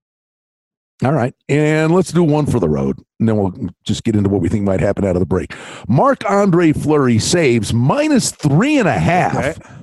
All 1.03 1.11
right. 1.11 1.33
And 1.49 1.93
let's 1.93 2.11
do 2.11 2.23
one 2.23 2.45
for 2.45 2.59
the 2.59 2.69
road. 2.69 2.97
And 3.19 3.27
then 3.27 3.35
we'll 3.37 3.53
just 3.83 4.03
get 4.03 4.15
into 4.15 4.29
what 4.29 4.41
we 4.41 4.47
think 4.49 4.63
might 4.63 4.79
happen 4.79 5.03
out 5.05 5.15
of 5.15 5.19
the 5.19 5.25
break. 5.25 5.53
Marc 5.89 6.23
Andre 6.29 6.71
Fleury 6.71 7.19
saves 7.19 7.73
minus 7.73 8.31
three 8.31 8.77
and 8.77 8.87
a 8.87 8.97
half 8.97 9.35
Okay. 9.59 9.75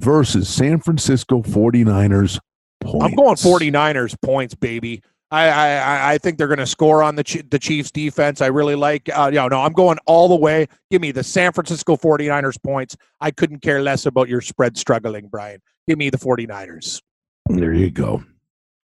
versus 0.00 0.48
San 0.48 0.80
Francisco 0.80 1.42
49ers 1.42 2.38
points. 2.80 3.04
I'm 3.04 3.14
going 3.14 3.34
49ers 3.36 4.16
points, 4.22 4.54
baby. 4.54 5.02
I 5.30 5.48
I, 5.48 6.12
I- 6.14 6.18
think 6.18 6.38
they're 6.38 6.48
going 6.48 6.58
to 6.58 6.66
score 6.66 7.02
on 7.02 7.14
the 7.16 7.22
Ch- 7.22 7.48
the 7.50 7.58
Chiefs 7.58 7.90
defense. 7.92 8.40
I 8.40 8.46
really 8.46 8.74
like. 8.74 9.08
Uh, 9.16 9.26
you 9.32 9.36
know, 9.38 9.46
no, 9.48 9.60
I'm 9.60 9.72
going 9.72 9.98
all 10.06 10.28
the 10.28 10.34
way. 10.36 10.66
Give 10.90 11.00
me 11.00 11.12
the 11.12 11.22
San 11.22 11.52
Francisco 11.52 11.96
49ers 11.96 12.60
points. 12.62 12.96
I 13.20 13.30
couldn't 13.30 13.60
care 13.60 13.80
less 13.82 14.06
about 14.06 14.28
your 14.28 14.40
spread 14.40 14.76
struggling, 14.76 15.28
Brian. 15.28 15.60
Give 15.86 15.98
me 15.98 16.10
the 16.10 16.18
49ers. 16.18 17.00
There 17.48 17.72
you 17.72 17.90
go. 17.90 18.24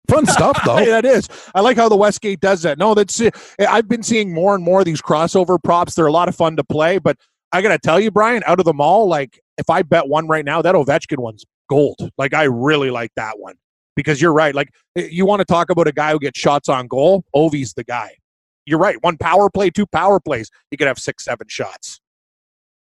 Fun 0.09 0.25
stuff, 0.25 0.59
though. 0.65 0.83
That 0.85 1.05
is. 1.05 1.27
I 1.55 1.61
like 1.61 1.77
how 1.77 1.89
the 1.89 1.95
Westgate 1.95 2.39
does 2.39 2.61
that. 2.63 2.77
No, 2.77 2.93
that's. 2.93 3.19
uh, 3.21 3.31
I've 3.59 3.87
been 3.87 4.03
seeing 4.03 4.33
more 4.33 4.53
and 4.55 4.63
more 4.63 4.79
of 4.79 4.85
these 4.85 5.01
crossover 5.01 5.61
props. 5.61 5.95
They're 5.95 6.07
a 6.07 6.11
lot 6.11 6.27
of 6.27 6.35
fun 6.35 6.55
to 6.57 6.63
play, 6.63 6.97
but 6.99 7.17
I 7.51 7.61
got 7.61 7.69
to 7.69 7.79
tell 7.79 7.99
you, 7.99 8.11
Brian, 8.11 8.43
out 8.45 8.59
of 8.59 8.65
them 8.65 8.81
all, 8.81 9.07
like 9.07 9.39
if 9.57 9.69
I 9.69 9.81
bet 9.83 10.07
one 10.07 10.27
right 10.27 10.43
now, 10.43 10.61
that 10.61 10.75
Ovechkin 10.75 11.19
one's 11.19 11.45
gold. 11.69 12.09
Like 12.17 12.33
I 12.33 12.43
really 12.43 12.89
like 12.89 13.11
that 13.15 13.39
one 13.39 13.55
because 13.95 14.21
you're 14.21 14.33
right. 14.33 14.53
Like 14.53 14.69
eh, 14.97 15.07
you 15.11 15.25
want 15.25 15.39
to 15.39 15.45
talk 15.45 15.69
about 15.69 15.87
a 15.87 15.91
guy 15.91 16.11
who 16.11 16.19
gets 16.19 16.39
shots 16.39 16.69
on 16.69 16.87
goal. 16.87 17.23
Ovi's 17.33 17.73
the 17.73 17.83
guy. 17.83 18.15
You're 18.65 18.79
right. 18.79 18.97
One 19.01 19.17
power 19.17 19.49
play, 19.49 19.69
two 19.69 19.85
power 19.85 20.19
plays, 20.19 20.49
he 20.71 20.77
could 20.77 20.87
have 20.87 20.97
six, 20.99 21.25
seven 21.25 21.47
shots. 21.49 21.99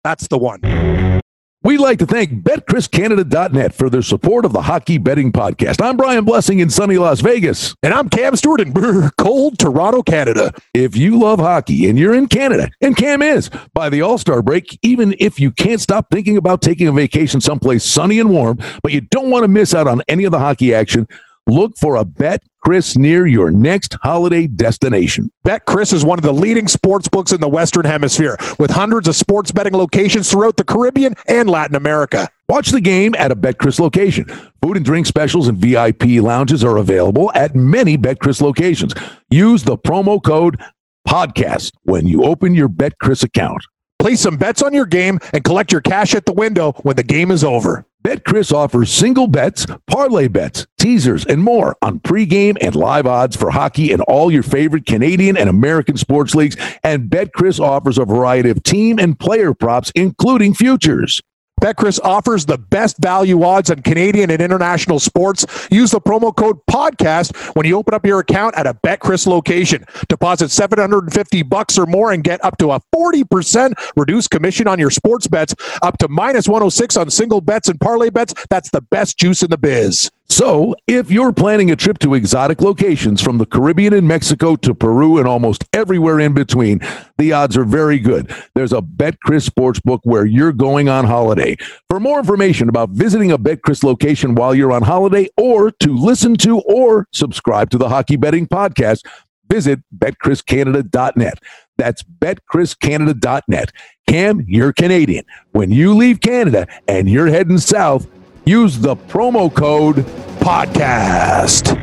That's 0.04 0.28
the 0.28 0.38
one. 0.38 1.17
We'd 1.64 1.80
like 1.80 1.98
to 2.00 2.06
thank 2.06 2.44
BetCrisCanada.net 2.44 3.74
for 3.74 3.90
their 3.90 4.04
support 4.04 4.46
of 4.46 4.54
the 4.54 4.62
Hockey 4.62 5.00
Betting 5.00 5.32
Podcast. 5.32 5.84
I'm 5.84 5.98
Brian 5.98 6.24
Blessing 6.24 6.60
in 6.60 6.70
sunny 6.70 7.00
Las 7.00 7.20
Vegas. 7.20 7.76
And 7.82 7.96
I'm 7.96 8.10
Cam 8.10 8.36
Stewart 8.36 8.62
in 8.62 8.74
cold 9.18 9.58
Toronto, 9.58 10.04
Canada. 10.04 10.54
If 10.76 10.96
you 10.96 11.18
love 11.18 11.40
hockey 11.40 11.90
and 11.90 11.98
you're 11.98 12.14
in 12.14 12.28
Canada, 12.28 12.70
and 12.80 12.96
Cam 12.96 13.24
is, 13.24 13.50
by 13.74 13.90
the 13.90 14.04
All 14.04 14.20
Star 14.20 14.44
break, 14.44 14.78
even 14.84 15.16
if 15.20 15.40
you 15.40 15.52
can't 15.52 15.82
stop 15.82 16.12
thinking 16.12 16.38
about 16.38 16.62
taking 16.62 16.88
a 16.88 16.92
vacation 16.92 17.42
someplace 17.42 17.84
sunny 17.84 18.20
and 18.20 18.30
warm, 18.30 18.60
but 18.84 18.92
you 18.92 19.02
don't 19.02 19.32
want 19.32 19.44
to 19.44 19.48
miss 19.48 19.74
out 19.74 19.88
on 19.88 20.04
any 20.08 20.26
of 20.26 20.32
the 20.32 20.40
hockey 20.40 20.76
action, 20.76 21.08
look 21.48 21.78
for 21.78 21.96
a 21.96 22.06
Bet 22.06 22.44
Cris 22.64 22.98
near 22.98 23.26
your 23.26 23.50
next 23.50 23.96
holiday 24.02 24.46
destination. 24.46 25.32
Bet 25.44 25.66
Cris 25.66 25.94
is 25.94 26.04
one 26.04 26.20
of 26.20 26.24
the 26.24 26.34
leading 26.34 26.68
sports 26.68 27.08
books 27.08 27.32
in 27.32 27.40
the 27.40 27.48
Western 27.48 27.86
Hemisphere, 27.86 28.38
with 28.60 28.72
hundreds 28.72 29.08
of 29.08 29.16
sports 29.16 29.52
betting 29.52 29.74
locations 29.74 30.30
throughout 30.30 30.58
the 30.58 30.64
Caribbean 30.64 31.16
and 31.28 31.50
Latin 31.50 31.76
America. 31.76 32.30
Watch 32.50 32.70
the 32.70 32.82
game 32.82 33.16
at 33.18 33.32
a 33.32 33.36
BetCris 33.36 33.80
location. 33.80 34.26
Food 34.62 34.78
and 34.78 34.86
drink 34.86 35.06
specials 35.06 35.48
and 35.48 35.58
VIP 35.58 36.22
lounges 36.22 36.64
are 36.64 36.78
available 36.78 37.32
at 37.34 37.56
many 37.56 37.98
BetCris 37.98 38.42
locations. 38.42 38.94
Use 39.30 39.64
the 39.64 39.78
promo 39.78 40.22
code 40.22 40.62
podcast 41.08 41.72
when 41.84 42.06
you 42.06 42.24
open 42.24 42.54
your 42.54 42.70
BetCris 42.70 43.24
account. 43.24 43.64
Place 44.00 44.20
some 44.22 44.38
bets 44.38 44.62
on 44.62 44.74
your 44.74 44.86
game 44.86 45.20
and 45.34 45.44
collect 45.44 45.72
your 45.72 45.82
cash 45.82 46.14
at 46.14 46.26
the 46.26 46.34
window 46.34 46.74
when 46.84 46.98
the 46.98 47.04
game 47.04 47.32
is 47.32 47.44
over. 47.44 47.87
BetCris 48.04 48.54
offers 48.54 48.92
single 48.92 49.28
bets, 49.28 49.66
parlay 49.88 50.28
bets, 50.28 50.66
teasers, 50.78 51.26
and 51.26 51.44
more 51.44 51.76
on 51.82 52.00
pregame 52.00 52.58
and 52.62 52.76
live 52.76 53.06
odds 53.06 53.36
for 53.36 53.50
hockey 53.50 53.92
and 53.92 54.02
all 54.04 54.32
your 54.32 54.44
favorite 54.44 54.86
Canadian 54.86 55.36
and 55.36 55.50
American 55.50 55.98
sports 55.98 56.34
leagues. 56.34 56.56
And 56.84 57.10
BetCris 57.10 57.60
offers 57.60 57.98
a 57.98 58.06
variety 58.06 58.50
of 58.50 58.64
team 58.64 58.98
and 59.00 59.20
player 59.20 59.54
props, 59.54 59.92
including 59.96 60.54
futures. 60.54 61.22
BetCris 61.62 62.00
offers 62.04 62.46
the 62.46 62.58
best 62.58 62.98
value 62.98 63.44
odds 63.44 63.72
on 63.72 63.82
Canadian 63.82 64.30
and 64.30 64.42
international 64.42 65.00
sports. 65.00 65.46
Use 65.72 65.92
the 65.92 66.00
promo 66.00 66.36
code 66.36 66.60
podcast 66.70 67.36
when 67.56 67.66
you 67.66 67.78
open 67.78 67.94
up 67.94 68.06
your 68.06 68.20
account 68.20 68.56
at 68.56 68.68
a 68.68 68.76
BetCris 68.76 69.26
location. 69.26 69.84
Deposit 70.08 70.50
750 70.50 71.44
bucks 71.44 71.78
or 71.78 71.86
more 71.86 72.12
and 72.12 72.24
get 72.24 72.44
up 72.46 72.58
to 72.58 72.72
a 72.72 72.82
40% 72.96 73.74
reduced 73.96 74.30
commission 74.30 74.68
on 74.68 74.80
your 74.80 74.92
sports 74.92 75.28
bets, 75.28 75.56
up 75.82 75.98
to 75.98 76.08
minus 76.08 76.48
106 76.48 76.96
on 76.96 77.10
single 77.10 77.42
bets 77.42 77.70
and 77.70 77.80
parlay 77.80 78.10
bets. 78.10 78.34
That's 78.50 78.70
the 78.70 78.82
best 78.82 79.18
juice 79.18 79.42
in 79.42 79.50
the 79.50 79.58
biz. 79.58 80.12
So, 80.30 80.76
if 80.88 81.10
you're 81.10 81.32
planning 81.32 81.72
a 81.72 81.76
trip 81.76 82.00
to 82.00 82.14
exotic 82.14 82.62
locations 82.62 83.22
from 83.22 83.38
the 83.38 83.46
Caribbean 83.46 83.94
and 83.94 84.08
Mexico 84.08 84.56
to 84.58 84.76
Peru 84.76 85.18
and 85.18 85.28
almost 85.28 85.64
everywhere 85.74 86.20
in 86.20 86.34
between, 86.34 86.82
the 87.18 87.32
odds 87.32 87.56
are 87.56 87.64
very 87.64 87.98
good. 87.98 88.32
There's 88.54 88.74
a 88.74 88.82
BetCris 88.82 89.50
Sportsbook 89.50 90.02
where 90.04 90.26
you're 90.26 90.52
going 90.52 90.90
on 90.90 91.06
holiday. 91.06 91.56
For 91.90 92.00
more 92.00 92.20
information 92.20 92.68
about 92.68 92.90
visiting 92.90 93.32
a 93.32 93.38
BetCris 93.38 93.84
location 93.84 94.36
while 94.36 94.54
you're 94.54 94.74
on 94.74 94.84
holiday 94.84 95.30
or 95.38 95.72
to 95.72 95.96
listen 95.96 96.36
to 96.38 96.60
or 96.60 97.08
subscribe 97.14 97.70
to 97.72 97.78
the 97.78 97.90
Hockey 97.90 98.18
Betting 98.18 98.48
Podcast, 98.48 99.06
visit 99.50 99.80
betcriscanada.net. 99.98 101.40
That's 101.78 102.04
betcriscanada.net. 102.04 103.72
Cam, 104.08 104.44
you're 104.48 104.74
Canadian. 104.74 105.26
When 105.52 105.72
you 105.72 105.96
leave 105.96 106.22
Canada 106.22 106.68
and 106.88 107.10
you're 107.10 107.28
heading 107.28 107.58
south, 107.60 108.08
use 108.48 108.80
the 108.80 108.96
promo 108.96 109.54
code 109.54 109.98
podcast. 110.40 111.78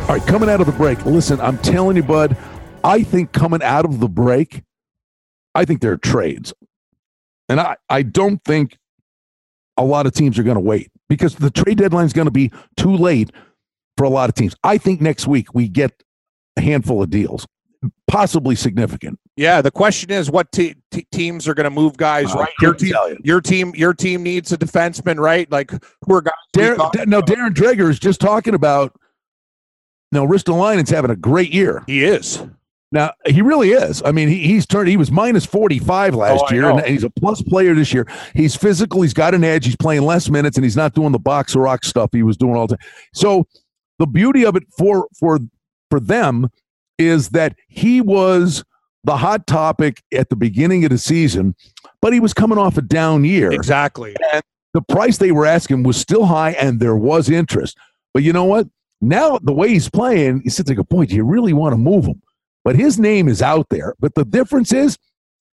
All 0.00 0.16
right, 0.16 0.26
coming 0.26 0.50
out 0.50 0.60
of 0.60 0.66
the 0.66 0.72
break, 0.72 1.06
listen, 1.06 1.40
I'm 1.40 1.58
telling 1.58 1.96
you, 1.96 2.02
bud, 2.02 2.36
I 2.82 3.04
think 3.04 3.30
coming 3.32 3.62
out 3.62 3.84
of 3.84 4.00
the 4.00 4.08
break, 4.08 4.64
I 5.54 5.64
think 5.64 5.80
there 5.80 5.92
are 5.92 5.96
trades. 5.96 6.52
And 7.48 7.60
I, 7.60 7.76
I 7.88 8.02
don't 8.02 8.42
think 8.44 8.76
a 9.76 9.84
lot 9.84 10.06
of 10.06 10.12
teams 10.12 10.38
are 10.38 10.42
going 10.42 10.56
to 10.56 10.60
wait 10.60 10.90
because 11.08 11.36
the 11.36 11.50
trade 11.50 11.78
deadline 11.78 12.06
is 12.06 12.12
going 12.12 12.26
to 12.26 12.32
be 12.32 12.50
too 12.76 12.96
late 12.96 13.30
for 13.96 14.04
a 14.04 14.08
lot 14.08 14.28
of 14.28 14.34
teams. 14.34 14.56
I 14.64 14.78
think 14.78 15.00
next 15.00 15.28
week 15.28 15.54
we 15.54 15.68
get 15.68 16.02
a 16.56 16.60
handful 16.60 17.02
of 17.02 17.10
deals, 17.10 17.46
possibly 18.08 18.54
significant. 18.54 19.18
Yeah, 19.36 19.62
the 19.62 19.70
question 19.70 20.10
is 20.10 20.30
what 20.30 20.52
te- 20.52 20.74
te- 20.90 21.06
teams 21.12 21.48
are 21.48 21.54
going 21.54 21.64
to 21.64 21.70
move 21.70 21.96
guys, 21.96 22.34
Uh, 22.34 22.40
right? 22.40 22.52
Your 22.60 22.74
team, 22.74 22.92
you. 23.08 23.18
your 23.24 23.40
team, 23.40 23.72
your 23.74 23.94
team 23.94 24.22
needs 24.22 24.52
a 24.52 24.58
defenseman, 24.58 25.18
right? 25.18 25.50
Like 25.50 25.70
who 25.70 26.14
are 26.14 26.22
guys? 26.22 26.32
thought- 26.76 26.92
Da- 26.92 27.04
no, 27.06 27.22
Darren 27.22 27.50
Dreger 27.54 27.88
is 27.88 27.98
just 27.98 28.20
talking 28.20 28.54
about. 28.54 28.92
No, 30.12 30.26
Ristolainen's 30.26 30.90
having 30.90 31.10
a 31.10 31.16
great 31.16 31.52
year. 31.54 31.84
he 31.86 32.04
is. 32.04 32.42
Now 32.92 33.12
he 33.24 33.40
really 33.40 33.70
is. 33.70 34.02
I 34.04 34.10
mean, 34.10 34.28
he, 34.28 34.44
he's 34.48 34.66
turned. 34.66 34.88
He 34.88 34.96
was 34.96 35.12
minus 35.12 35.46
forty 35.46 35.78
five 35.78 36.12
last 36.16 36.42
Oh, 36.48 36.52
year, 36.54 36.68
and 36.68 36.80
he's 36.84 37.04
a 37.04 37.10
plus 37.10 37.40
player 37.40 37.72
this 37.72 37.94
year. 37.94 38.04
He's 38.34 38.56
physical. 38.56 39.02
He's 39.02 39.14
got 39.14 39.32
an 39.32 39.44
edge. 39.44 39.64
He's 39.64 39.76
playing 39.76 40.02
less 40.02 40.28
minutes, 40.28 40.56
and 40.56 40.64
he's 40.64 40.76
not 40.76 40.94
doing 40.94 41.12
the 41.12 41.18
box 41.20 41.54
rock 41.54 41.84
stuff 41.84 42.10
he 42.12 42.24
was 42.24 42.36
doing 42.36 42.56
all 42.56 42.66
the 42.66 42.76
time. 42.76 42.86
So 43.14 43.46
the 44.00 44.06
beauty 44.08 44.44
of 44.44 44.56
it 44.56 44.64
for 44.76 45.06
for 45.16 45.38
for 45.88 46.00
them 46.00 46.50
is 47.00 47.30
that 47.30 47.56
he 47.68 48.00
was 48.00 48.64
the 49.04 49.16
hot 49.16 49.46
topic 49.46 50.02
at 50.12 50.28
the 50.28 50.36
beginning 50.36 50.84
of 50.84 50.90
the 50.90 50.98
season, 50.98 51.54
but 52.02 52.12
he 52.12 52.20
was 52.20 52.34
coming 52.34 52.58
off 52.58 52.76
a 52.76 52.82
down 52.82 53.24
year. 53.24 53.50
Exactly. 53.50 54.14
The 54.74 54.82
price 54.82 55.18
they 55.18 55.32
were 55.32 55.46
asking 55.46 55.82
was 55.82 55.96
still 55.96 56.26
high, 56.26 56.52
and 56.52 56.78
there 56.80 56.94
was 56.96 57.28
interest. 57.30 57.76
But 58.14 58.22
you 58.22 58.32
know 58.32 58.44
what? 58.44 58.68
Now 59.00 59.38
the 59.42 59.52
way 59.52 59.70
he's 59.70 59.88
playing, 59.88 60.42
you 60.44 60.50
sit 60.50 60.66
there, 60.66 60.74
and 60.76 60.86
go, 60.88 60.96
boy, 60.96 61.06
do 61.06 61.14
you 61.16 61.24
really 61.24 61.52
want 61.54 61.72
to 61.72 61.78
move 61.78 62.04
him? 62.04 62.20
But 62.64 62.76
his 62.76 62.98
name 62.98 63.26
is 63.28 63.40
out 63.40 63.66
there. 63.70 63.94
But 63.98 64.14
the 64.14 64.24
difference 64.24 64.72
is, 64.72 64.98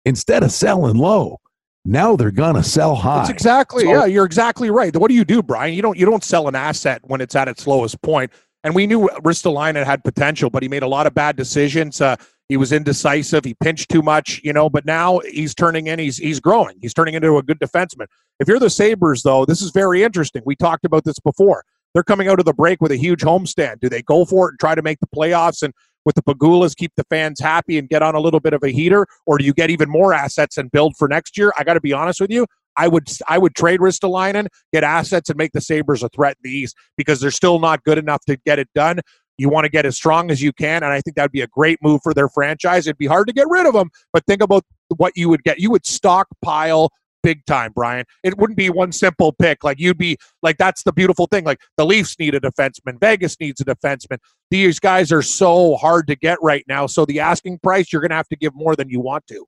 instead 0.05 0.41
of 0.43 0.51
selling 0.51 0.95
low, 0.95 1.39
now 1.85 2.15
they're 2.15 2.31
gonna 2.31 2.63
sell 2.63 2.95
high. 2.95 3.17
That's 3.19 3.29
exactly. 3.29 3.83
So- 3.83 3.89
yeah, 3.91 4.05
you're 4.05 4.23
exactly 4.25 4.71
right. 4.71 4.95
What 4.95 5.09
do 5.09 5.15
you 5.15 5.25
do, 5.25 5.43
Brian? 5.43 5.73
You 5.73 5.81
don't 5.81 5.97
you 5.97 6.05
don't 6.05 6.23
sell 6.23 6.47
an 6.47 6.55
asset 6.55 7.01
when 7.03 7.19
it's 7.19 7.35
at 7.35 7.49
its 7.49 7.67
lowest 7.67 8.01
point. 8.01 8.31
And 8.63 8.73
we 8.73 8.87
knew 8.87 9.09
Ristolainen 9.23 9.85
had 9.85 10.03
potential, 10.03 10.49
but 10.49 10.63
he 10.63 10.69
made 10.69 10.83
a 10.83 10.87
lot 10.87 11.05
of 11.05 11.13
bad 11.13 11.35
decisions. 11.35 11.99
Uh, 11.99 12.15
he 12.49 12.57
was 12.57 12.71
indecisive. 12.71 13.43
He 13.43 13.55
pinched 13.55 13.89
too 13.89 14.01
much, 14.01 14.39
you 14.43 14.53
know. 14.53 14.69
But 14.69 14.85
now 14.85 15.19
he's 15.19 15.53
turning 15.53 15.87
in. 15.87 15.99
He's 15.99 16.17
he's 16.17 16.39
growing. 16.39 16.77
He's 16.81 16.93
turning 16.93 17.13
into 17.13 17.37
a 17.37 17.43
good 17.43 17.59
defenseman. 17.59 18.07
If 18.39 18.47
you're 18.47 18.59
the 18.59 18.69
Sabres, 18.69 19.23
though, 19.23 19.45
this 19.45 19.61
is 19.61 19.71
very 19.71 20.03
interesting. 20.03 20.43
We 20.45 20.55
talked 20.55 20.85
about 20.85 21.03
this 21.03 21.19
before. 21.19 21.63
They're 21.93 22.03
coming 22.03 22.27
out 22.27 22.39
of 22.39 22.45
the 22.45 22.53
break 22.53 22.81
with 22.81 22.91
a 22.91 22.97
huge 22.97 23.21
homestand. 23.21 23.79
Do 23.79 23.89
they 23.89 24.01
go 24.01 24.25
for 24.25 24.47
it 24.47 24.53
and 24.53 24.59
try 24.59 24.75
to 24.75 24.81
make 24.81 24.99
the 24.99 25.07
playoffs 25.07 25.61
and 25.61 25.73
with 26.05 26.15
the 26.15 26.23
Pegulas 26.23 26.75
keep 26.75 26.91
the 26.97 27.05
fans 27.09 27.39
happy 27.39 27.77
and 27.77 27.87
get 27.87 28.01
on 28.01 28.15
a 28.15 28.19
little 28.19 28.39
bit 28.39 28.53
of 28.53 28.63
a 28.63 28.69
heater, 28.69 29.07
or 29.25 29.37
do 29.37 29.45
you 29.45 29.53
get 29.53 29.69
even 29.69 29.89
more 29.89 30.13
assets 30.13 30.57
and 30.57 30.69
build 30.71 30.97
for 30.97 31.07
next 31.07 31.37
year? 31.37 31.53
I 31.57 31.63
got 31.63 31.75
to 31.75 31.81
be 31.81 31.93
honest 31.93 32.19
with 32.19 32.31
you. 32.31 32.45
I 32.75 32.87
would 32.87 33.07
I 33.27 33.37
would 33.37 33.55
trade 33.55 33.79
Ristolainen, 33.79 34.47
get 34.71 34.83
assets, 34.83 35.29
and 35.29 35.37
make 35.37 35.51
the 35.51 35.61
Sabres 35.61 36.03
a 36.03 36.09
threat 36.09 36.37
in 36.43 36.51
the 36.51 36.55
East 36.55 36.75
because 36.97 37.19
they're 37.19 37.31
still 37.31 37.59
not 37.59 37.83
good 37.83 37.97
enough 37.97 38.23
to 38.25 38.37
get 38.45 38.59
it 38.59 38.69
done. 38.75 38.99
You 39.37 39.49
want 39.49 39.65
to 39.65 39.69
get 39.69 39.85
as 39.85 39.95
strong 39.95 40.29
as 40.29 40.41
you 40.41 40.53
can, 40.53 40.83
and 40.83 40.93
I 40.93 41.01
think 41.01 41.15
that 41.15 41.23
would 41.23 41.31
be 41.31 41.41
a 41.41 41.47
great 41.47 41.79
move 41.81 42.01
for 42.03 42.13
their 42.13 42.29
franchise. 42.29 42.85
It'd 42.85 42.97
be 42.97 43.07
hard 43.07 43.27
to 43.27 43.33
get 43.33 43.47
rid 43.49 43.65
of 43.65 43.73
them, 43.73 43.89
but 44.11 44.23
think 44.25 44.43
about 44.43 44.63
what 44.97 45.13
you 45.15 45.27
would 45.29 45.43
get. 45.43 45.59
You 45.59 45.71
would 45.71 45.85
stockpile 45.85 46.91
big 47.23 47.45
time, 47.45 47.71
Brian. 47.73 48.05
It 48.21 48.37
wouldn't 48.37 48.57
be 48.57 48.69
one 48.69 48.91
simple 48.91 49.31
pick. 49.31 49.63
Like 49.63 49.79
you'd 49.79 49.97
be 49.97 50.17
like 50.43 50.57
that's 50.57 50.83
the 50.83 50.93
beautiful 50.93 51.25
thing. 51.25 51.45
Like 51.45 51.61
the 51.77 51.85
Leafs 51.85 52.19
need 52.19 52.35
a 52.35 52.39
defenseman, 52.39 52.99
Vegas 52.99 53.39
needs 53.39 53.61
a 53.61 53.65
defenseman. 53.65 54.17
These 54.51 54.79
guys 54.79 55.11
are 55.11 55.23
so 55.23 55.77
hard 55.77 56.05
to 56.07 56.15
get 56.15 56.37
right 56.41 56.63
now. 56.67 56.85
So 56.85 57.05
the 57.05 57.21
asking 57.21 57.59
price, 57.63 57.91
you're 57.91 58.01
going 58.01 58.11
to 58.11 58.15
have 58.15 58.27
to 58.27 58.35
give 58.35 58.53
more 58.53 58.75
than 58.75 58.89
you 58.89 58.99
want 58.99 59.25
to. 59.27 59.45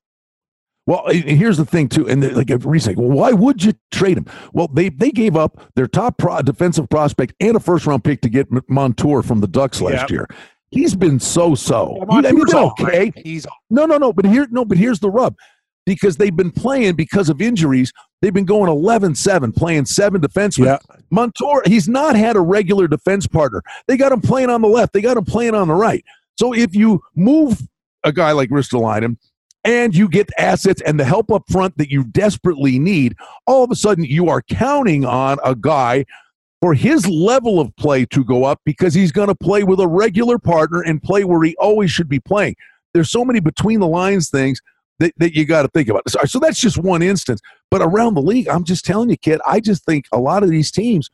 Well, 0.88 1.04
here's 1.10 1.58
the 1.58 1.66
thing 1.66 1.90
too, 1.90 2.08
and 2.08 2.36
like 2.36 2.52
Reese, 2.64 2.88
well, 2.88 3.10
why 3.10 3.32
would 3.32 3.64
you 3.64 3.74
trade 3.92 4.18
him? 4.18 4.28
Well, 4.54 4.68
they 4.68 4.90
they 4.90 5.10
gave 5.10 5.36
up 5.36 5.60
their 5.76 5.88
top 5.88 6.20
pro- 6.20 6.42
defensive 6.44 6.90
prospect 6.90 7.34
and 7.40 7.56
a 7.56 7.60
first 7.60 7.88
round 7.88 8.04
pick 8.04 8.22
to 8.22 8.30
get 8.30 8.48
Montour 8.70 9.24
from 9.24 9.42
the 9.42 9.48
Ducks 9.48 9.82
last 9.82 10.02
yep. 10.02 10.10
year. 10.12 10.28
He's 10.70 10.94
been 10.94 11.20
so 11.20 11.56
so. 11.56 11.98
Yeah, 11.98 12.20
I 12.20 12.32
mean, 12.32 12.46
okay. 12.54 13.12
He's 13.16 13.48
no, 13.72 13.86
no, 13.88 13.98
no. 13.98 14.14
But 14.14 14.26
here, 14.26 14.48
no. 14.52 14.64
But 14.64 14.78
here's 14.78 15.00
the 15.00 15.10
rub 15.10 15.36
because 15.86 16.18
they've 16.18 16.36
been 16.36 16.52
playing 16.52 16.96
because 16.96 17.30
of 17.30 17.42
injuries. 17.42 17.92
They've 18.22 18.34
been 18.34 18.46
going 18.46 18.70
11 18.70 19.16
7, 19.16 19.52
playing 19.52 19.86
seven 19.86 20.22
defensemen. 20.22 20.66
Yeah. 20.66 20.78
Montour, 21.10 21.64
he's 21.66 21.88
not 21.88 22.16
had 22.16 22.36
a 22.36 22.42
regular 22.42 22.88
defense 22.88 23.28
partner. 23.28 23.62
They 23.88 23.98
got 23.98 24.12
him 24.12 24.22
playing 24.22 24.50
on 24.50 24.62
the 24.62 24.68
left, 24.68 24.94
they 24.94 25.02
got 25.02 25.18
him 25.18 25.26
playing 25.26 25.56
on 25.56 25.68
the 25.68 25.74
right. 25.74 26.04
So 26.38 26.54
if 26.54 26.76
you 26.76 27.02
move 27.16 27.62
a 28.04 28.12
guy 28.12 28.34
like 28.34 28.50
Ristolainen 28.50 29.18
and 29.66 29.96
you 29.96 30.08
get 30.08 30.30
assets 30.38 30.82
and 30.82 31.00
the 31.00 31.04
help 31.04 31.32
up 31.32 31.44
front 31.50 31.78
that 31.78 31.90
you 31.90 32.06
desperately 32.06 32.80
need, 32.80 33.18
all 33.48 33.64
of 33.64 33.72
a 33.72 33.76
sudden 33.76 34.06
you 34.06 34.30
are 34.30 34.44
counting 34.44 35.04
on 35.04 35.40
a 35.44 35.56
guy 35.56 36.06
for 36.62 36.74
his 36.74 37.08
level 37.08 37.60
of 37.60 37.76
play 37.76 38.06
to 38.06 38.24
go 38.24 38.46
up 38.46 38.62
because 38.64 38.94
he's 38.94 39.12
going 39.12 39.28
to 39.28 39.36
play 39.36 39.64
with 39.64 39.80
a 39.80 39.88
regular 39.88 40.40
partner 40.40 40.82
and 40.82 41.04
play 41.04 41.24
where 41.24 41.44
he 41.44 41.56
always 41.58 41.92
should 41.92 42.08
be 42.08 42.20
playing. 42.20 42.56
There's 42.94 43.12
so 43.12 43.26
many 43.26 43.40
between 43.40 43.80
the 43.80 43.88
lines 43.88 44.30
things 44.30 44.62
that, 45.00 45.14
that 45.18 45.36
you 45.36 45.46
got 45.46 45.64
to 45.64 45.68
think 45.70 45.90
about. 45.90 46.10
So, 46.10 46.20
so 46.26 46.40
that's 46.40 46.60
just 46.60 46.78
one 46.78 47.02
instance. 47.02 47.42
But 47.70 47.82
around 47.82 48.14
the 48.14 48.22
league, 48.22 48.48
I'm 48.48 48.64
just 48.64 48.86
telling 48.86 49.10
you, 49.10 49.18
kid, 49.18 49.42
I 49.46 49.60
just 49.60 49.84
think 49.84 50.06
a 50.12 50.20
lot 50.20 50.44
of 50.44 50.50
these 50.50 50.72
teams, 50.72 51.10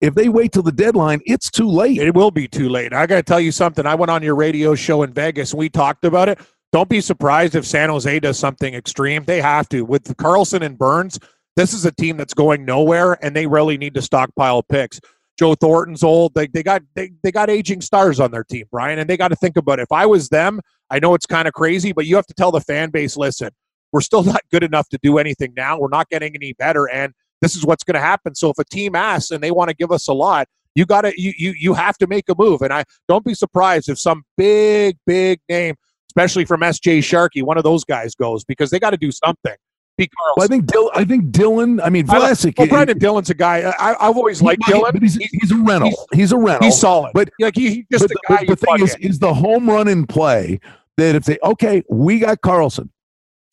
if 0.00 0.14
they 0.14 0.28
wait 0.28 0.52
till 0.52 0.62
the 0.62 0.72
deadline, 0.72 1.20
it's 1.26 1.50
too 1.50 1.68
late. 1.68 1.98
It 1.98 2.14
will 2.14 2.30
be 2.30 2.48
too 2.48 2.68
late. 2.68 2.92
I 2.92 3.06
got 3.06 3.16
to 3.16 3.22
tell 3.22 3.40
you 3.40 3.52
something. 3.52 3.86
I 3.86 3.94
went 3.94 4.10
on 4.10 4.22
your 4.22 4.34
radio 4.34 4.74
show 4.74 5.02
in 5.02 5.12
Vegas 5.12 5.52
and 5.52 5.58
we 5.58 5.68
talked 5.68 6.04
about 6.04 6.28
it. 6.28 6.38
Don't 6.72 6.88
be 6.88 7.00
surprised 7.00 7.54
if 7.54 7.66
San 7.66 7.90
Jose 7.90 8.20
does 8.20 8.38
something 8.38 8.74
extreme. 8.74 9.24
They 9.24 9.42
have 9.42 9.68
to. 9.70 9.84
With 9.84 10.04
Karlsson 10.16 10.62
and 10.62 10.78
Burns, 10.78 11.18
this 11.54 11.74
is 11.74 11.84
a 11.84 11.92
team 11.92 12.16
that's 12.16 12.34
going 12.34 12.64
nowhere 12.64 13.22
and 13.22 13.36
they 13.36 13.46
really 13.46 13.76
need 13.76 13.94
to 13.94 14.02
stockpile 14.02 14.62
picks. 14.62 14.98
Joe 15.38 15.54
Thornton's 15.54 16.02
old. 16.02 16.34
They, 16.34 16.46
they 16.46 16.62
got 16.62 16.82
they, 16.94 17.12
they 17.22 17.32
got 17.32 17.50
aging 17.50 17.80
stars 17.80 18.20
on 18.20 18.30
their 18.30 18.44
team, 18.44 18.66
Brian, 18.70 18.98
and 18.98 19.08
they 19.08 19.16
got 19.16 19.28
to 19.28 19.36
think 19.36 19.56
about 19.56 19.78
it. 19.78 19.82
If 19.82 19.92
I 19.92 20.06
was 20.06 20.28
them, 20.28 20.60
I 20.90 20.98
know 20.98 21.14
it's 21.14 21.26
kind 21.26 21.48
of 21.48 21.54
crazy, 21.54 21.92
but 21.92 22.06
you 22.06 22.16
have 22.16 22.26
to 22.26 22.34
tell 22.34 22.52
the 22.52 22.60
fan 22.60 22.90
base, 22.90 23.16
listen, 23.16 23.50
we're 23.92 24.02
still 24.02 24.22
not 24.24 24.42
good 24.50 24.62
enough 24.62 24.88
to 24.90 24.98
do 25.02 25.18
anything 25.18 25.52
now. 25.56 25.78
We're 25.78 25.88
not 25.88 26.08
getting 26.08 26.34
any 26.34 26.52
better, 26.54 26.88
and 26.88 27.12
this 27.40 27.56
is 27.56 27.66
what's 27.66 27.82
going 27.82 27.94
to 27.94 28.00
happen. 28.00 28.34
So 28.34 28.50
if 28.50 28.58
a 28.58 28.64
team 28.64 28.94
asks 28.94 29.30
and 29.30 29.42
they 29.42 29.50
want 29.50 29.68
to 29.68 29.76
give 29.76 29.90
us 29.90 30.06
a 30.08 30.12
lot, 30.12 30.48
you 30.74 30.86
got 30.86 31.02
to 31.02 31.20
you 31.20 31.32
you 31.36 31.54
you 31.58 31.74
have 31.74 31.98
to 31.98 32.06
make 32.06 32.28
a 32.28 32.34
move. 32.36 32.62
And 32.62 32.72
I 32.72 32.84
don't 33.08 33.24
be 33.24 33.34
surprised 33.34 33.88
if 33.88 33.98
some 33.98 34.24
big 34.36 34.96
big 35.06 35.40
name, 35.48 35.74
especially 36.12 36.44
from 36.44 36.60
SJ 36.60 37.02
Sharkey, 37.02 37.40
one 37.40 37.56
of 37.56 37.64
those 37.64 37.84
guys 37.84 38.14
goes 38.14 38.44
because 38.44 38.68
they 38.68 38.78
got 38.78 38.90
to 38.90 38.98
do 38.98 39.10
something. 39.10 39.54
Well, 39.98 40.44
I 40.44 40.46
think 40.48 40.66
Dill, 40.66 40.90
I 40.94 41.04
think 41.04 41.30
Dillon. 41.30 41.80
I 41.80 41.88
mean, 41.88 42.06
Vlasic. 42.06 42.58
Well, 42.58 42.66
Brendan 42.66 42.98
Dillon's 42.98 43.30
a 43.30 43.34
guy. 43.34 43.72
I, 43.78 43.90
have 44.04 44.16
always 44.16 44.42
liked 44.42 44.64
he, 44.64 44.72
Dillon. 44.72 45.00
He's, 45.00 45.14
he's, 45.14 45.52
a 45.52 45.56
rental. 45.56 45.90
He's, 46.10 46.20
he's, 46.20 46.32
a 46.32 46.36
rental. 46.36 46.64
He's 46.66 46.80
solid. 46.80 47.12
But 47.14 47.30
like 47.38 47.54
he, 47.54 47.68
he 47.68 47.86
just 47.92 48.08
but, 48.08 48.08
the, 48.08 48.20
guy. 48.28 48.44
the 48.46 48.56
thing 48.56 48.82
is, 48.82 48.94
in. 48.96 49.10
is 49.10 49.18
the 49.20 49.32
home 49.32 49.70
run 49.70 49.86
in 49.86 50.06
play 50.06 50.58
that 50.96 51.14
if 51.14 51.24
they 51.24 51.38
okay, 51.44 51.84
we 51.88 52.18
got 52.18 52.40
Karlsson, 52.40 52.88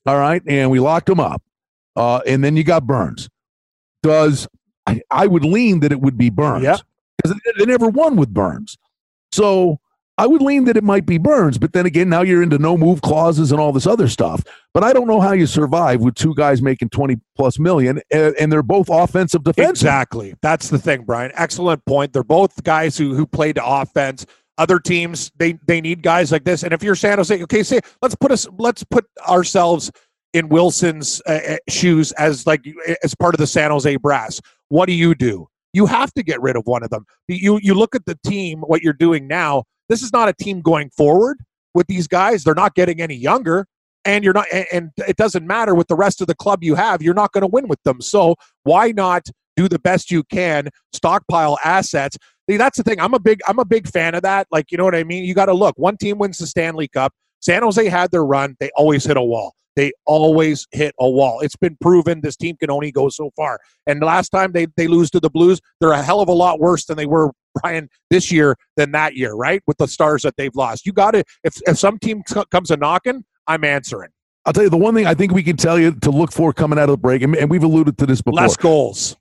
all 0.08 0.18
right, 0.18 0.42
and 0.48 0.72
we 0.72 0.80
locked 0.80 1.08
him 1.08 1.20
up, 1.20 1.44
uh, 1.96 2.22
and 2.26 2.44
then 2.44 2.58
you 2.58 2.64
got 2.64 2.88
Burns. 2.88 3.30
Does 4.02 4.48
I, 4.88 5.02
I 5.12 5.28
would 5.28 5.44
lean 5.44 5.82
that 5.82 5.92
it 5.92 6.02
would 6.02 6.18
be 6.18 6.32
Burns. 6.32 6.64
Yeah, 6.64 6.78
because 7.18 7.38
they, 7.46 7.52
they 7.60 7.66
never 7.66 7.90
won 7.90 8.16
with 8.16 8.34
Burns. 8.34 8.78
So 9.34 9.80
I 10.20 10.28
would 10.28 10.42
lean 10.42 10.66
that 10.66 10.76
it 10.76 10.84
might 10.84 11.06
be 11.06 11.18
Burns, 11.18 11.58
but 11.58 11.72
then 11.72 11.86
again, 11.86 12.10
now 12.10 12.24
you're 12.24 12.44
into 12.44 12.58
no 12.58 12.76
move 12.76 13.02
clauses 13.02 13.54
and 13.54 13.62
all 13.62 13.72
this 13.72 13.88
other 13.88 14.10
stuff. 14.10 14.44
But 14.74 14.84
I 14.84 14.92
don't 14.92 15.08
know 15.08 15.22
how 15.22 15.32
you 15.32 15.48
survive 15.48 16.02
with 16.02 16.16
two 16.16 16.36
guys 16.36 16.62
making 16.62 16.90
20 16.90 17.16
plus 17.38 17.58
million 17.58 18.02
and, 18.12 18.36
and 18.36 18.52
they're 18.52 18.62
both 18.62 18.90
offensive 18.90 19.46
defense. 19.46 19.70
Exactly. 19.70 20.36
That's 20.42 20.68
the 20.70 20.78
thing, 20.78 21.04
Brian. 21.06 21.32
Excellent 21.36 21.86
point. 21.86 22.12
They're 22.12 22.26
both 22.26 22.62
guys 22.64 22.98
who 22.98 23.16
who 23.16 23.26
played 23.26 23.56
to 23.56 23.66
offense. 23.66 24.26
Other 24.58 24.78
teams, 24.78 25.32
they 25.38 25.54
they 25.66 25.80
need 25.80 26.04
guys 26.04 26.34
like 26.34 26.44
this. 26.44 26.64
And 26.64 26.74
if 26.74 26.84
you're 26.84 26.96
San 26.96 27.18
Jose, 27.18 27.42
okay, 27.44 27.64
say 27.64 27.80
let's 28.02 28.16
put 28.16 28.30
us 28.34 28.46
let's 28.58 28.84
put 28.84 29.06
ourselves 29.26 29.90
in 30.34 30.50
Wilson's 30.50 31.22
uh, 31.28 31.40
uh 31.48 31.58
shoes 31.70 32.12
as 32.14 32.46
like 32.46 32.66
as 33.04 33.16
part 33.16 33.36
of 33.36 33.40
the 33.40 33.48
San 33.48 33.72
Jose 33.72 33.96
brass. 33.96 34.42
What 34.68 34.88
do 34.88 34.92
you 34.92 35.16
do? 35.16 35.48
You 35.72 35.86
have 35.86 36.14
to 36.16 36.24
get 36.24 36.42
rid 36.42 36.58
of 36.58 36.64
one 36.66 36.84
of 36.84 36.90
them. 36.90 37.06
You 37.30 37.58
you 37.64 37.74
look 37.74 37.96
at 37.96 38.06
the 38.06 38.20
team, 38.26 38.60
what 38.60 38.82
you're 38.82 38.92
doing 38.92 39.26
now 39.26 39.64
this 39.90 40.02
is 40.02 40.14
not 40.14 40.30
a 40.30 40.34
team 40.34 40.62
going 40.62 40.90
forward 40.92 41.40
with 41.74 41.88
these 41.88 42.08
guys. 42.08 42.44
They're 42.44 42.56
not 42.56 42.76
getting 42.76 43.02
any 43.02 43.16
younger. 43.16 43.66
And 44.06 44.24
you're 44.24 44.34
not, 44.34 44.48
and 44.72 44.92
it 45.08 45.18
doesn't 45.18 45.46
matter 45.46 45.76
with 45.76 45.90
the 45.90 45.96
rest 45.96 46.22
of 46.22 46.28
the 46.28 46.36
club 46.36 46.64
you 46.64 46.76
have, 46.76 47.02
you're 47.02 47.14
not 47.14 47.34
going 47.34 47.42
to 47.42 47.48
win 47.48 47.68
with 47.68 47.84
them. 47.84 48.00
So 48.00 48.36
why 48.64 48.92
not 48.92 49.28
do 49.58 49.68
the 49.68 49.78
best 49.78 50.10
you 50.10 50.24
can, 50.24 50.70
stockpile 50.94 51.58
assets? 51.66 52.18
That's 52.48 52.78
the 52.78 52.84
thing. 52.84 53.00
I'm 53.02 53.14
a 53.14 53.20
big, 53.20 53.42
I'm 53.46 53.60
a 53.60 53.66
big 53.66 53.90
fan 53.90 54.16
of 54.16 54.22
that. 54.24 54.48
Like, 54.52 54.72
you 54.72 54.78
know 54.78 54.86
what 54.86 54.96
I 54.96 55.04
mean? 55.04 55.26
You 55.26 55.34
got 55.34 55.48
to 55.48 55.54
look. 55.54 55.78
One 55.78 55.98
team 55.98 56.18
wins 56.18 56.38
the 56.38 56.48
Stanley 56.48 56.88
Cup. 56.88 57.14
San 57.42 57.62
Jose 57.62 57.88
had 57.90 58.10
their 58.10 58.26
run. 58.26 58.56
They 58.60 58.72
always 58.76 59.04
hit 59.04 59.18
a 59.18 59.22
wall. 59.22 59.54
They 59.80 59.94
always 60.06 60.68
hit 60.72 60.94
a 61.00 61.10
wall. 61.10 61.40
It's 61.40 61.56
been 61.56 61.78
proven 61.80 62.20
this 62.20 62.36
team 62.36 62.58
can 62.58 62.70
only 62.70 62.92
go 62.92 63.08
so 63.08 63.32
far. 63.38 63.60
And 63.88 64.02
last 64.02 64.28
time 64.28 64.52
they, 64.52 64.68
they 64.76 64.88
lose 64.88 65.10
to 65.12 65.22
the 65.22 65.30
Blues, 65.30 65.62
they're 65.80 65.94
a 65.94 66.04
hell 66.04 66.20
of 66.20 66.28
a 66.28 66.34
lot 66.34 66.60
worse 66.60 66.84
than 66.84 66.98
they 66.98 67.06
were 67.06 67.32
Brian 67.62 67.88
this 68.10 68.30
year 68.30 68.58
than 68.76 68.92
that 68.92 69.16
year, 69.16 69.36
right? 69.36 69.64
With 69.68 69.78
the 69.78 69.88
stars 69.88 70.24
that 70.24 70.36
they've 70.36 70.54
lost. 70.54 70.86
You 70.86 70.92
got 70.92 71.12
to, 71.12 71.24
if, 71.46 71.62
if 71.66 71.80
some 71.80 71.98
team 71.98 72.24
c- 72.28 72.44
comes 72.52 72.72
a 72.72 72.76
knocking, 72.76 73.24
I'm 73.48 73.64
answering. 73.64 74.10
I'll 74.46 74.52
tell 74.52 74.64
you 74.64 74.70
the 74.70 74.76
one 74.76 74.96
thing 74.96 75.08
I 75.08 75.14
think 75.14 75.32
we 75.32 75.44
can 75.44 75.56
tell 75.56 75.80
you 75.80 75.94
to 75.94 76.12
look 76.12 76.34
for 76.34 76.52
coming 76.52 76.78
out 76.78 76.90
of 76.90 76.94
the 76.94 76.98
break, 76.98 77.22
and, 77.22 77.34
and 77.38 77.50
we've 77.50 77.64
alluded 77.64 77.98
to 78.00 78.06
this 78.06 78.22
before. 78.22 78.42
Less 78.42 78.58
goals. 78.58 79.16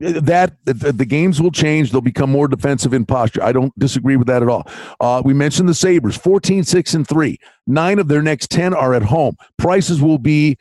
That 0.00 0.56
the, 0.64 1.04
games 1.06 1.40
will 1.40 1.50
change. 1.50 1.90
They'll 1.90 2.00
become 2.00 2.30
more 2.30 2.48
defensive 2.48 2.92
in 2.94 3.04
posture. 3.04 3.42
I 3.42 3.52
don't 3.52 3.76
disagree 3.78 4.16
with 4.16 4.26
that 4.28 4.42
at 4.42 4.48
all. 4.48 4.68
Uh, 5.00 5.22
we 5.24 5.34
mentioned 5.34 5.68
the 5.68 5.74
Sabres 5.74 6.16
14, 6.16 6.64
6, 6.64 6.94
and 6.94 7.06
3. 7.06 7.38
Nine 7.66 7.98
of 7.98 8.08
their 8.08 8.22
next 8.22 8.50
10 8.50 8.74
are 8.74 8.94
at 8.94 9.02
home. 9.02 9.36
Prices 9.58 10.00
will 10.00 10.18
be 10.18 10.56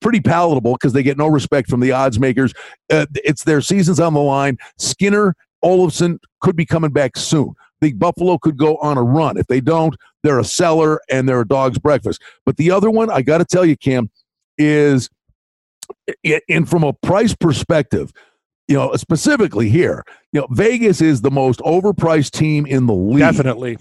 pretty 0.00 0.20
palatable 0.20 0.74
because 0.74 0.92
they 0.92 1.02
get 1.02 1.18
no 1.18 1.26
respect 1.26 1.68
from 1.68 1.80
the 1.80 1.92
odds 1.92 2.18
makers. 2.18 2.52
Uh, 2.90 3.06
it's 3.24 3.44
their 3.44 3.60
seasons 3.60 3.98
on 3.98 4.14
the 4.14 4.20
line. 4.20 4.58
Skinner 4.78 5.34
Olofsson 5.64 6.18
could 6.40 6.56
be 6.56 6.66
coming 6.66 6.92
back 6.92 7.16
soon. 7.16 7.54
The 7.80 7.92
Buffalo 7.92 8.38
could 8.38 8.56
go 8.56 8.76
on 8.76 8.96
a 8.96 9.02
run. 9.02 9.36
If 9.36 9.48
they 9.48 9.60
don't, 9.60 9.96
they're 10.22 10.38
a 10.38 10.44
seller 10.44 11.00
and 11.10 11.28
they're 11.28 11.40
a 11.40 11.48
dog's 11.48 11.78
breakfast. 11.78 12.22
But 12.46 12.56
the 12.56 12.70
other 12.70 12.90
one, 12.90 13.10
I 13.10 13.22
got 13.22 13.38
to 13.38 13.44
tell 13.44 13.64
you, 13.64 13.76
Cam, 13.76 14.10
is 14.56 15.10
and 16.48 16.68
from 16.68 16.84
a 16.84 16.92
price 16.92 17.34
perspective, 17.34 18.12
you 18.68 18.76
know, 18.76 18.94
specifically 18.94 19.68
here, 19.68 20.04
you 20.32 20.40
know, 20.40 20.46
Vegas 20.50 21.00
is 21.00 21.20
the 21.20 21.30
most 21.30 21.60
overpriced 21.60 22.30
team 22.30 22.66
in 22.66 22.86
the 22.86 22.94
league. 22.94 23.18
Definitely. 23.18 23.78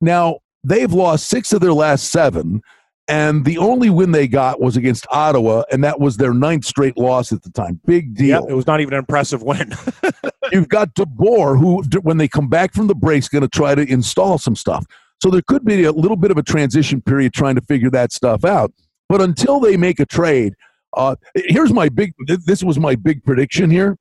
Now, 0.00 0.38
they've 0.62 0.92
lost 0.92 1.28
six 1.28 1.52
of 1.52 1.60
their 1.60 1.72
last 1.72 2.10
seven, 2.10 2.62
and 3.08 3.44
the 3.44 3.58
only 3.58 3.90
win 3.90 4.12
they 4.12 4.28
got 4.28 4.60
was 4.60 4.76
against 4.76 5.06
Ottawa, 5.10 5.62
and 5.72 5.84
that 5.84 6.00
was 6.00 6.16
their 6.16 6.32
ninth 6.32 6.64
straight 6.64 6.96
loss 6.96 7.32
at 7.32 7.42
the 7.42 7.50
time. 7.50 7.80
Big 7.86 8.14
deal. 8.14 8.42
Yep, 8.42 8.50
it 8.50 8.54
was 8.54 8.66
not 8.66 8.80
even 8.80 8.94
an 8.94 9.00
impressive 9.00 9.42
win. 9.42 9.74
You've 10.52 10.68
got 10.68 10.94
DeBoer, 10.94 11.58
who, 11.58 11.82
when 12.00 12.18
they 12.18 12.28
come 12.28 12.48
back 12.48 12.72
from 12.72 12.86
the 12.86 12.94
break, 12.94 13.18
is 13.20 13.28
going 13.28 13.42
to 13.42 13.48
try 13.48 13.74
to 13.74 13.82
install 13.90 14.38
some 14.38 14.56
stuff. 14.56 14.86
So 15.22 15.30
there 15.30 15.42
could 15.46 15.64
be 15.64 15.84
a 15.84 15.92
little 15.92 16.16
bit 16.16 16.30
of 16.30 16.36
a 16.36 16.42
transition 16.42 17.00
period 17.00 17.32
trying 17.32 17.54
to 17.54 17.62
figure 17.62 17.90
that 17.90 18.12
stuff 18.12 18.44
out. 18.44 18.72
But 19.08 19.20
until 19.20 19.60
they 19.60 19.76
make 19.76 20.00
a 20.00 20.06
trade, 20.06 20.54
uh, 20.96 21.16
here's 21.34 21.72
my 21.72 21.88
big. 21.88 22.14
This 22.26 22.62
was 22.62 22.78
my 22.78 22.94
big 22.94 23.24
prediction 23.24 23.70
here. 23.70 23.98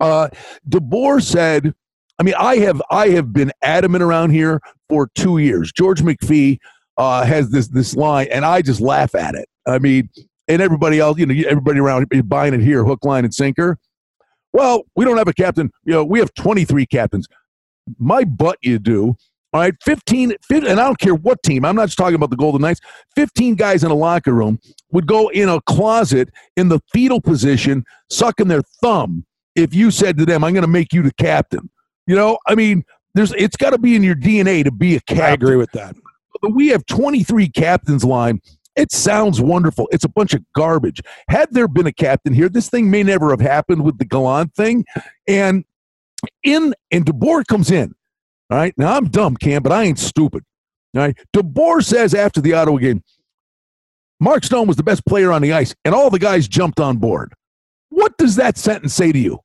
Uh, 0.00 0.28
DeBoer 0.68 1.22
said, 1.22 1.74
"I 2.18 2.22
mean, 2.22 2.34
I 2.38 2.56
have 2.56 2.82
I 2.90 3.08
have 3.10 3.32
been 3.32 3.52
adamant 3.62 4.02
around 4.02 4.30
here 4.30 4.60
for 4.88 5.08
two 5.14 5.38
years. 5.38 5.72
George 5.72 6.02
McPhee." 6.02 6.58
uh, 6.96 7.24
has 7.24 7.50
this 7.50 7.68
this 7.68 7.94
line, 7.94 8.28
and 8.30 8.44
I 8.44 8.62
just 8.62 8.80
laugh 8.80 9.14
at 9.14 9.34
it. 9.34 9.48
I 9.66 9.78
mean, 9.78 10.08
and 10.48 10.60
everybody 10.60 10.98
else, 10.98 11.18
you 11.18 11.26
know, 11.26 11.34
everybody 11.48 11.80
around 11.80 12.06
buying 12.28 12.54
it 12.54 12.60
here, 12.60 12.84
hook, 12.84 13.04
line, 13.04 13.24
and 13.24 13.34
sinker. 13.34 13.78
Well, 14.52 14.82
we 14.96 15.04
don't 15.04 15.16
have 15.16 15.28
a 15.28 15.32
captain. 15.32 15.70
You 15.84 15.94
know, 15.94 16.04
we 16.04 16.18
have 16.18 16.34
23 16.34 16.84
captains. 16.86 17.26
My 17.98 18.24
butt, 18.24 18.58
you 18.60 18.78
do. 18.78 19.16
All 19.54 19.60
right, 19.60 19.74
15, 19.84 20.30
15, 20.48 20.70
and 20.70 20.80
I 20.80 20.84
don't 20.84 20.98
care 20.98 21.14
what 21.14 21.42
team. 21.42 21.66
I'm 21.66 21.76
not 21.76 21.86
just 21.86 21.98
talking 21.98 22.14
about 22.14 22.30
the 22.30 22.36
Golden 22.36 22.62
Knights. 22.62 22.80
15 23.16 23.54
guys 23.54 23.84
in 23.84 23.90
a 23.90 23.94
locker 23.94 24.32
room 24.32 24.58
would 24.92 25.06
go 25.06 25.28
in 25.28 25.48
a 25.50 25.60
closet 25.62 26.30
in 26.56 26.68
the 26.68 26.80
fetal 26.90 27.20
position, 27.20 27.84
sucking 28.10 28.48
their 28.48 28.62
thumb 28.82 29.26
if 29.54 29.74
you 29.74 29.90
said 29.90 30.16
to 30.18 30.24
them, 30.24 30.42
"I'm 30.42 30.54
going 30.54 30.62
to 30.62 30.68
make 30.68 30.94
you 30.94 31.02
the 31.02 31.12
captain." 31.14 31.68
You 32.06 32.16
know, 32.16 32.38
I 32.46 32.54
mean, 32.54 32.84
there's 33.14 33.32
it's 33.32 33.56
got 33.56 33.70
to 33.70 33.78
be 33.78 33.94
in 33.94 34.02
your 34.02 34.14
DNA 34.14 34.64
to 34.64 34.72
be 34.72 34.96
a 34.96 35.00
captain. 35.00 35.24
I 35.24 35.30
agree 35.32 35.56
with 35.56 35.72
that. 35.72 35.96
But 36.40 36.54
We 36.54 36.68
have 36.68 36.86
23 36.86 37.48
captains 37.50 38.04
line. 38.04 38.40
It 38.74 38.90
sounds 38.90 39.38
wonderful. 39.38 39.86
It's 39.92 40.04
a 40.04 40.08
bunch 40.08 40.32
of 40.32 40.42
garbage. 40.54 41.02
Had 41.28 41.52
there 41.52 41.68
been 41.68 41.86
a 41.86 41.92
captain 41.92 42.32
here, 42.32 42.48
this 42.48 42.70
thing 42.70 42.90
may 42.90 43.02
never 43.02 43.30
have 43.30 43.40
happened 43.40 43.84
with 43.84 43.98
the 43.98 44.06
Gallant 44.06 44.54
thing. 44.54 44.86
And 45.28 45.64
in 46.42 46.74
and 46.90 47.04
DeBoer 47.04 47.46
comes 47.46 47.70
in. 47.70 47.94
All 48.52 48.58
right. 48.58 48.74
Now 48.76 48.98
I'm 48.98 49.06
dumb, 49.06 49.34
Cam, 49.34 49.62
but 49.62 49.72
I 49.72 49.84
ain't 49.84 49.98
stupid. 49.98 50.44
All 50.94 51.00
right. 51.00 51.16
DeBoer 51.34 51.82
says 51.82 52.12
after 52.12 52.42
the 52.42 52.52
Ottawa 52.52 52.76
game, 52.76 53.02
Mark 54.20 54.44
Stone 54.44 54.66
was 54.66 54.76
the 54.76 54.82
best 54.82 55.06
player 55.06 55.32
on 55.32 55.40
the 55.40 55.54
ice, 55.54 55.74
and 55.86 55.94
all 55.94 56.10
the 56.10 56.18
guys 56.18 56.48
jumped 56.48 56.78
on 56.78 56.98
board. 56.98 57.32
What 57.88 58.18
does 58.18 58.36
that 58.36 58.58
sentence 58.58 58.92
say 58.92 59.10
to 59.10 59.18
you? 59.18 59.38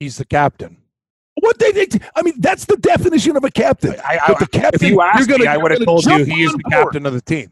He's 0.00 0.18
the 0.18 0.26
captain. 0.26 0.76
What 1.36 1.58
they 1.58 1.72
think? 1.72 2.02
I 2.14 2.20
mean, 2.20 2.34
that's 2.40 2.66
the 2.66 2.76
definition 2.76 3.38
of 3.38 3.44
a 3.44 3.50
captain. 3.50 3.94
I, 4.06 4.18
I, 4.22 4.34
the 4.38 4.46
captain 4.46 4.84
if 4.84 4.92
you 4.92 5.00
asked 5.00 5.30
gonna, 5.30 5.44
me, 5.44 5.46
I 5.46 5.56
would 5.56 5.70
have 5.70 5.84
told 5.86 6.04
you 6.04 6.22
he 6.22 6.42
is 6.42 6.52
the 6.52 6.58
board. 6.58 6.72
captain 6.72 7.06
of 7.06 7.14
the 7.14 7.22
team. 7.22 7.50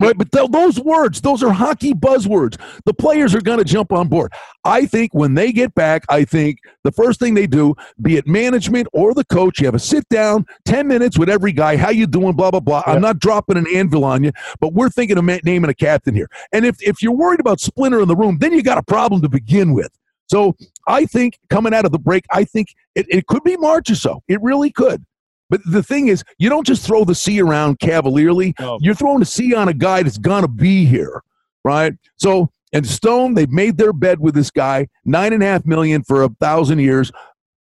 Right, 0.00 0.18
but 0.18 0.32
th- 0.32 0.50
those 0.50 0.80
words, 0.80 1.20
those 1.20 1.40
are 1.40 1.52
hockey 1.52 1.94
buzzwords. 1.94 2.60
The 2.84 2.92
players 2.92 3.32
are 3.32 3.40
going 3.40 3.58
to 3.58 3.64
jump 3.64 3.92
on 3.92 4.08
board. 4.08 4.32
I 4.64 4.86
think 4.86 5.14
when 5.14 5.34
they 5.34 5.52
get 5.52 5.72
back, 5.76 6.02
I 6.08 6.24
think 6.24 6.58
the 6.82 6.90
first 6.90 7.20
thing 7.20 7.34
they 7.34 7.46
do, 7.46 7.76
be 8.02 8.16
it 8.16 8.26
management 8.26 8.88
or 8.92 9.14
the 9.14 9.24
coach, 9.24 9.60
you 9.60 9.66
have 9.66 9.76
a 9.76 9.78
sit 9.78 10.08
down, 10.08 10.46
ten 10.64 10.88
minutes 10.88 11.16
with 11.16 11.28
every 11.28 11.52
guy. 11.52 11.76
How 11.76 11.90
you 11.90 12.08
doing? 12.08 12.34
Blah 12.34 12.50
blah 12.50 12.60
blah. 12.60 12.82
I'm 12.86 13.00
not 13.00 13.20
dropping 13.20 13.56
an 13.56 13.66
anvil 13.72 14.04
on 14.04 14.24
you, 14.24 14.32
but 14.60 14.72
we're 14.72 14.90
thinking 14.90 15.16
of 15.16 15.24
naming 15.44 15.70
a 15.70 15.74
captain 15.74 16.12
here. 16.12 16.28
And 16.52 16.66
if 16.66 16.82
if 16.82 17.00
you're 17.00 17.12
worried 17.12 17.38
about 17.38 17.60
splinter 17.60 18.00
in 18.00 18.08
the 18.08 18.16
room, 18.16 18.38
then 18.40 18.52
you 18.52 18.64
got 18.64 18.78
a 18.78 18.82
problem 18.82 19.22
to 19.22 19.28
begin 19.28 19.74
with. 19.74 19.92
So 20.28 20.56
I 20.88 21.04
think 21.06 21.38
coming 21.50 21.72
out 21.72 21.84
of 21.84 21.92
the 21.92 21.98
break, 21.98 22.24
I 22.32 22.44
think 22.44 22.74
it, 22.96 23.06
it 23.08 23.26
could 23.28 23.44
be 23.44 23.56
March 23.56 23.90
or 23.90 23.94
so. 23.94 24.22
It 24.26 24.42
really 24.42 24.72
could. 24.72 25.04
But 25.50 25.60
the 25.64 25.82
thing 25.82 26.08
is, 26.08 26.24
you 26.38 26.48
don't 26.48 26.66
just 26.66 26.84
throw 26.86 27.04
the 27.04 27.14
C 27.14 27.40
around 27.40 27.78
cavalierly. 27.80 28.54
No. 28.60 28.78
You're 28.80 28.94
throwing 28.94 29.20
the 29.20 29.26
C 29.26 29.54
on 29.54 29.68
a 29.68 29.74
guy 29.74 30.02
that's 30.02 30.18
going 30.18 30.42
to 30.42 30.48
be 30.48 30.84
here, 30.84 31.22
right? 31.64 31.94
So, 32.16 32.50
and 32.72 32.86
Stone, 32.86 33.34
they've 33.34 33.50
made 33.50 33.78
their 33.78 33.94
bed 33.94 34.20
with 34.20 34.34
this 34.34 34.50
guy, 34.50 34.88
nine 35.04 35.32
and 35.32 35.42
a 35.42 35.46
half 35.46 35.64
million 35.64 36.02
for 36.02 36.22
a 36.22 36.28
thousand 36.40 36.80
years. 36.80 37.10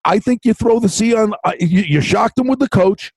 I 0.05 0.19
think 0.19 0.45
you 0.45 0.53
throw 0.53 0.79
the 0.79 0.89
C 0.89 1.13
on, 1.13 1.33
uh, 1.43 1.53
you, 1.59 1.81
you 1.81 2.01
shocked 2.01 2.37
him 2.37 2.47
with 2.47 2.59
the 2.59 2.69
coach. 2.69 3.11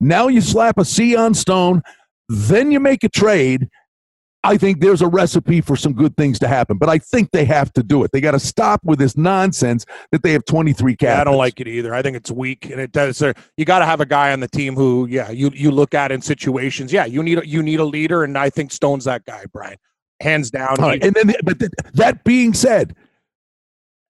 Now 0.00 0.28
you 0.28 0.40
slap 0.40 0.78
a 0.78 0.84
C 0.84 1.14
on 1.14 1.34
Stone. 1.34 1.82
Then 2.28 2.72
you 2.72 2.80
make 2.80 3.04
a 3.04 3.08
trade 3.08 3.68
I 4.44 4.56
think 4.56 4.80
there's 4.80 5.02
a 5.02 5.08
recipe 5.08 5.60
for 5.60 5.74
some 5.74 5.92
good 5.92 6.16
things 6.16 6.38
to 6.38 6.46
happen, 6.46 6.78
but 6.78 6.88
I 6.88 6.98
think 6.98 7.32
they 7.32 7.44
have 7.46 7.72
to 7.72 7.82
do 7.82 8.04
it. 8.04 8.12
They 8.12 8.20
got 8.20 8.32
to 8.32 8.38
stop 8.38 8.80
with 8.84 8.98
this 8.98 9.16
nonsense 9.16 9.84
that 10.12 10.22
they 10.22 10.32
have 10.32 10.44
23 10.44 10.94
captains. 10.94 11.16
Yeah, 11.16 11.20
I 11.20 11.24
don't 11.24 11.36
like 11.36 11.60
it 11.60 11.66
either. 11.66 11.92
I 11.92 12.02
think 12.02 12.16
it's 12.16 12.30
weak, 12.30 12.70
and 12.70 12.80
it 12.80 12.92
does. 12.92 13.20
Uh, 13.20 13.32
you 13.56 13.64
got 13.64 13.80
to 13.80 13.86
have 13.86 14.00
a 14.00 14.06
guy 14.06 14.32
on 14.32 14.38
the 14.38 14.48
team 14.48 14.76
who, 14.76 15.06
yeah, 15.06 15.30
you 15.30 15.50
you 15.52 15.70
look 15.70 15.94
at 15.94 16.12
in 16.12 16.22
situations. 16.22 16.92
Yeah, 16.92 17.06
you 17.06 17.22
need 17.22 17.38
a, 17.38 17.46
you 17.46 17.62
need 17.62 17.80
a 17.80 17.84
leader, 17.84 18.22
and 18.22 18.38
I 18.38 18.50
think 18.50 18.70
Stone's 18.70 19.04
that 19.06 19.24
guy, 19.24 19.44
Brian, 19.52 19.78
hands 20.20 20.50
down. 20.50 20.76
Right. 20.78 21.02
And 21.02 21.14
then, 21.14 21.34
but 21.42 21.58
that 21.94 22.22
being 22.22 22.54
said, 22.54 22.94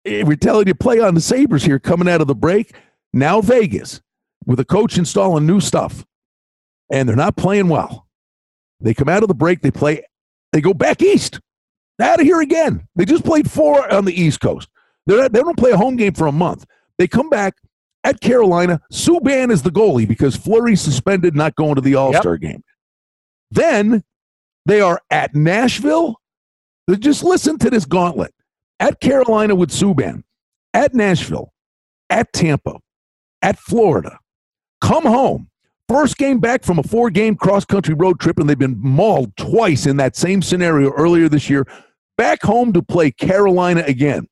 we're 0.04 0.36
telling 0.36 0.66
you 0.66 0.74
play 0.74 1.00
on 1.00 1.14
the 1.14 1.20
Sabres 1.20 1.64
here 1.64 1.78
coming 1.78 2.08
out 2.08 2.20
of 2.20 2.26
the 2.26 2.34
break. 2.34 2.74
Now 3.14 3.40
Vegas 3.40 4.02
with 4.44 4.60
a 4.60 4.64
coach 4.64 4.98
installing 4.98 5.46
new 5.46 5.60
stuff, 5.60 6.04
and 6.90 7.08
they're 7.08 7.16
not 7.16 7.36
playing 7.36 7.68
well. 7.68 8.07
They 8.80 8.94
come 8.94 9.08
out 9.08 9.22
of 9.22 9.28
the 9.28 9.34
break, 9.34 9.60
they 9.60 9.70
play 9.70 10.04
they 10.52 10.60
go 10.60 10.74
back 10.74 11.02
east. 11.02 11.40
Out 12.00 12.20
of 12.20 12.26
here 12.26 12.40
again. 12.40 12.86
They 12.94 13.04
just 13.04 13.24
played 13.24 13.50
four 13.50 13.92
on 13.92 14.04
the 14.04 14.18
East 14.18 14.40
Coast. 14.40 14.68
They're, 15.06 15.28
they 15.28 15.40
don't 15.40 15.58
play 15.58 15.72
a 15.72 15.76
home 15.76 15.96
game 15.96 16.14
for 16.14 16.26
a 16.26 16.32
month. 16.32 16.64
They 16.96 17.08
come 17.08 17.28
back 17.28 17.54
at 18.04 18.20
Carolina. 18.20 18.80
Subban 18.92 19.50
is 19.50 19.62
the 19.62 19.70
goalie 19.70 20.06
because 20.06 20.36
Fleury 20.36 20.76
suspended, 20.76 21.34
not 21.34 21.56
going 21.56 21.74
to 21.74 21.80
the 21.80 21.96
All 21.96 22.12
Star 22.14 22.34
yep. 22.34 22.40
game. 22.40 22.64
Then 23.50 24.04
they 24.66 24.80
are 24.80 25.00
at 25.10 25.34
Nashville. 25.34 26.20
Just 26.98 27.24
listen 27.24 27.58
to 27.58 27.70
this 27.70 27.84
gauntlet. 27.84 28.32
At 28.80 29.00
Carolina 29.00 29.56
with 29.56 29.70
Subban, 29.70 30.22
at 30.72 30.94
Nashville, 30.94 31.52
at 32.10 32.32
Tampa, 32.32 32.78
at 33.42 33.58
Florida. 33.58 34.20
Come 34.80 35.04
home. 35.04 35.50
First 35.88 36.18
game 36.18 36.38
back 36.38 36.64
from 36.64 36.78
a 36.78 36.82
four 36.82 37.08
game 37.08 37.34
cross 37.34 37.64
country 37.64 37.94
road 37.94 38.20
trip, 38.20 38.38
and 38.38 38.48
they've 38.48 38.58
been 38.58 38.78
mauled 38.78 39.34
twice 39.36 39.86
in 39.86 39.96
that 39.96 40.16
same 40.16 40.42
scenario 40.42 40.90
earlier 40.92 41.28
this 41.30 41.48
year. 41.48 41.66
Back 42.18 42.42
home 42.42 42.72
to 42.74 42.82
play 42.82 43.10
Carolina 43.10 43.82
again. 43.86 44.28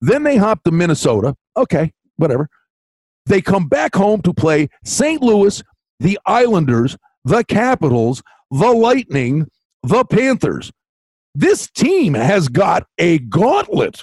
Then 0.00 0.24
they 0.24 0.36
hop 0.36 0.64
to 0.64 0.72
Minnesota. 0.72 1.36
Okay, 1.56 1.92
whatever. 2.16 2.48
They 3.26 3.40
come 3.40 3.68
back 3.68 3.94
home 3.94 4.22
to 4.22 4.32
play 4.32 4.68
St. 4.84 5.22
Louis, 5.22 5.62
the 6.00 6.18
Islanders, 6.26 6.96
the 7.24 7.44
Capitals, 7.44 8.22
the 8.50 8.72
Lightning, 8.72 9.46
the 9.82 10.04
Panthers. 10.04 10.72
This 11.34 11.70
team 11.70 12.14
has 12.14 12.48
got 12.48 12.86
a 12.98 13.18
gauntlet 13.20 14.02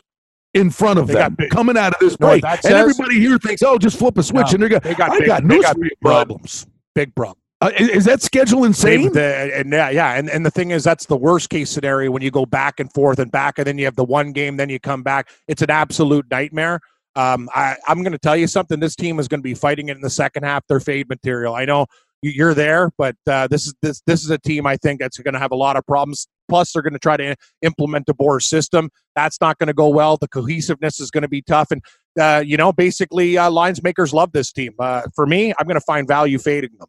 in 0.53 0.69
front 0.69 0.99
of 0.99 1.07
they 1.07 1.15
them 1.15 1.35
big, 1.35 1.49
coming 1.49 1.75
out 1.75 1.93
of 1.93 1.99
this 1.99 2.15
break. 2.15 2.43
and 2.45 2.65
everybody 2.65 3.19
here 3.19 3.37
thinks, 3.37 3.61
oh, 3.63 3.77
just 3.77 3.99
flip 3.99 4.17
a 4.17 4.23
switch 4.23 4.47
no, 4.47 4.53
and 4.53 4.61
they're 4.61 4.69
going, 4.69 4.81
they 4.83 4.93
got 4.93 5.09
I 5.11 5.19
big, 5.19 5.27
got 5.27 5.43
news 5.43 5.63
got 5.63 5.75
problems. 6.01 6.65
Big 6.95 7.13
problem. 7.15 7.37
Uh, 7.61 7.71
is 7.77 8.05
that 8.05 8.21
schedule 8.21 8.65
insane? 8.65 9.13
The, 9.13 9.51
and 9.55 9.71
yeah, 9.71 9.89
yeah, 9.89 10.13
and 10.13 10.29
and 10.29 10.45
the 10.45 10.51
thing 10.51 10.71
is, 10.71 10.83
that's 10.83 11.05
the 11.05 11.15
worst 11.15 11.49
case 11.49 11.69
scenario 11.69 12.11
when 12.11 12.21
you 12.21 12.31
go 12.31 12.45
back 12.45 12.79
and 12.79 12.91
forth 12.93 13.19
and 13.19 13.31
back, 13.31 13.57
and 13.57 13.65
then 13.65 13.77
you 13.77 13.85
have 13.85 13.95
the 13.95 14.03
one 14.03 14.33
game, 14.33 14.57
then 14.57 14.69
you 14.69 14.79
come 14.79 15.03
back. 15.03 15.29
It's 15.47 15.61
an 15.61 15.71
absolute 15.71 16.25
nightmare. 16.29 16.79
Um, 17.15 17.49
I, 17.55 17.77
I'm 17.87 18.03
going 18.03 18.11
to 18.11 18.19
tell 18.19 18.35
you 18.35 18.47
something. 18.47 18.79
This 18.79 18.95
team 18.95 19.19
is 19.19 19.27
going 19.27 19.39
to 19.39 19.43
be 19.43 19.53
fighting 19.53 19.87
it 19.87 19.95
in 19.95 20.01
the 20.01 20.09
second 20.09 20.43
half. 20.43 20.63
They're 20.67 20.81
fade 20.81 21.07
material. 21.07 21.55
I 21.55 21.63
know 21.63 21.85
you're 22.21 22.53
there, 22.53 22.91
but 22.97 23.15
uh, 23.27 23.47
this 23.47 23.67
is 23.67 23.73
this 23.81 24.01
this 24.05 24.23
is 24.23 24.29
a 24.29 24.37
team 24.37 24.65
I 24.67 24.77
think 24.77 24.99
that's 24.99 25.17
going 25.17 25.33
to 25.33 25.39
have 25.39 25.51
a 25.51 25.55
lot 25.55 25.77
of 25.77 25.85
problems. 25.85 26.27
Plus, 26.47 26.73
they're 26.73 26.81
going 26.81 26.93
to 26.93 26.99
try 26.99 27.17
to 27.17 27.35
implement 27.61 28.09
a 28.09 28.13
Boer 28.13 28.39
system. 28.39 28.89
That's 29.15 29.39
not 29.41 29.57
going 29.57 29.67
to 29.67 29.73
go 29.73 29.89
well. 29.89 30.17
The 30.17 30.27
cohesiveness 30.27 30.99
is 30.99 31.09
going 31.09 31.23
to 31.23 31.29
be 31.29 31.41
tough, 31.41 31.71
and 31.71 31.81
uh, 32.19 32.43
you 32.45 32.57
know, 32.57 32.71
basically, 32.71 33.37
uh, 33.37 33.49
lines 33.49 33.83
makers 33.83 34.13
love 34.13 34.31
this 34.31 34.51
team. 34.51 34.73
Uh, 34.79 35.03
for 35.15 35.25
me, 35.25 35.53
I'm 35.57 35.65
going 35.65 35.79
to 35.79 35.85
find 35.85 36.07
value 36.07 36.37
fading 36.37 36.71
them. 36.79 36.87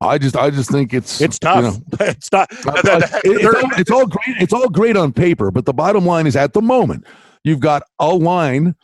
I 0.00 0.18
just, 0.18 0.36
I 0.36 0.50
just 0.50 0.70
think 0.70 0.92
it's 0.92 1.20
it's 1.20 1.38
tough. 1.38 1.56
You 1.56 1.62
know, 1.62 1.76
it's 2.06 2.28
tough. 2.28 2.48
it, 2.50 3.22
it's, 3.24 3.44
all, 3.44 3.70
it's 3.78 3.90
all 3.90 4.06
great. 4.06 4.36
It's 4.40 4.52
all 4.52 4.68
great 4.68 4.96
on 4.96 5.12
paper, 5.12 5.50
but 5.50 5.64
the 5.64 5.72
bottom 5.72 6.04
line 6.04 6.26
is, 6.26 6.36
at 6.36 6.52
the 6.52 6.62
moment, 6.62 7.06
you've 7.42 7.60
got 7.60 7.82
a 7.98 8.14
line 8.14 8.74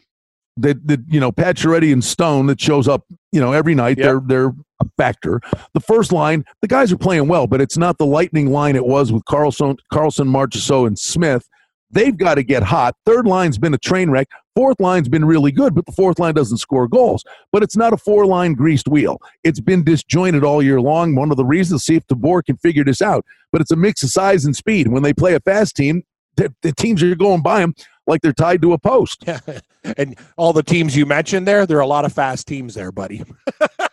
that, 0.56 0.86
that 0.86 1.00
you 1.08 1.20
know, 1.20 1.32
Pacioretty 1.32 1.92
and 1.92 2.02
Stone 2.02 2.46
that 2.46 2.60
shows 2.60 2.88
up, 2.88 3.04
you 3.32 3.40
know, 3.40 3.52
every 3.52 3.74
night. 3.74 3.98
Yep. 3.98 4.04
They're 4.04 4.20
they're 4.20 4.54
a 4.80 4.86
factor. 4.96 5.40
The 5.74 5.80
first 5.80 6.12
line, 6.12 6.44
the 6.62 6.68
guys 6.68 6.92
are 6.92 6.98
playing 6.98 7.28
well, 7.28 7.46
but 7.46 7.60
it's 7.60 7.76
not 7.76 7.98
the 7.98 8.06
lightning 8.06 8.50
line 8.50 8.76
it 8.76 8.86
was 8.86 9.12
with 9.12 9.24
Carlson, 9.26 9.76
Karlsson, 9.92 10.28
Marchessault, 10.28 10.86
and 10.86 10.98
Smith. 10.98 11.48
They've 11.90 12.16
got 12.16 12.36
to 12.36 12.42
get 12.42 12.62
hot. 12.62 12.94
Third 13.04 13.26
line's 13.26 13.58
been 13.58 13.74
a 13.74 13.78
train 13.78 14.10
wreck. 14.10 14.28
Fourth 14.54 14.80
line's 14.80 15.08
been 15.08 15.24
really 15.24 15.52
good, 15.52 15.74
but 15.74 15.86
the 15.86 15.92
fourth 15.92 16.18
line 16.18 16.34
doesn't 16.34 16.58
score 16.58 16.86
goals. 16.86 17.24
But 17.52 17.62
it's 17.62 17.76
not 17.76 17.92
a 17.92 17.96
four 17.96 18.26
line 18.26 18.54
greased 18.54 18.88
wheel. 18.88 19.18
It's 19.42 19.60
been 19.60 19.84
disjointed 19.84 20.44
all 20.44 20.62
year 20.62 20.80
long. 20.80 21.14
One 21.14 21.30
of 21.30 21.36
the 21.36 21.44
reasons, 21.44 21.84
see 21.84 21.96
if 21.96 22.06
DeBoer 22.06 22.44
can 22.44 22.56
figure 22.58 22.84
this 22.84 23.02
out. 23.02 23.24
But 23.52 23.60
it's 23.60 23.70
a 23.70 23.76
mix 23.76 24.02
of 24.02 24.10
size 24.10 24.44
and 24.44 24.54
speed. 24.54 24.88
When 24.88 25.02
they 25.02 25.12
play 25.12 25.34
a 25.34 25.40
fast 25.40 25.76
team, 25.76 26.02
the, 26.36 26.54
the 26.62 26.72
teams 26.72 27.02
are 27.02 27.14
going 27.14 27.42
by 27.42 27.60
them 27.60 27.74
like 28.06 28.20
they're 28.22 28.32
tied 28.32 28.60
to 28.62 28.72
a 28.72 28.78
post. 28.78 29.24
and 29.96 30.18
all 30.36 30.52
the 30.52 30.62
teams 30.62 30.96
you 30.96 31.06
mentioned 31.06 31.46
there, 31.46 31.64
there 31.66 31.78
are 31.78 31.82
a 31.82 31.86
lot 31.86 32.04
of 32.04 32.12
fast 32.12 32.46
teams 32.46 32.74
there, 32.74 32.92
buddy. 32.92 33.18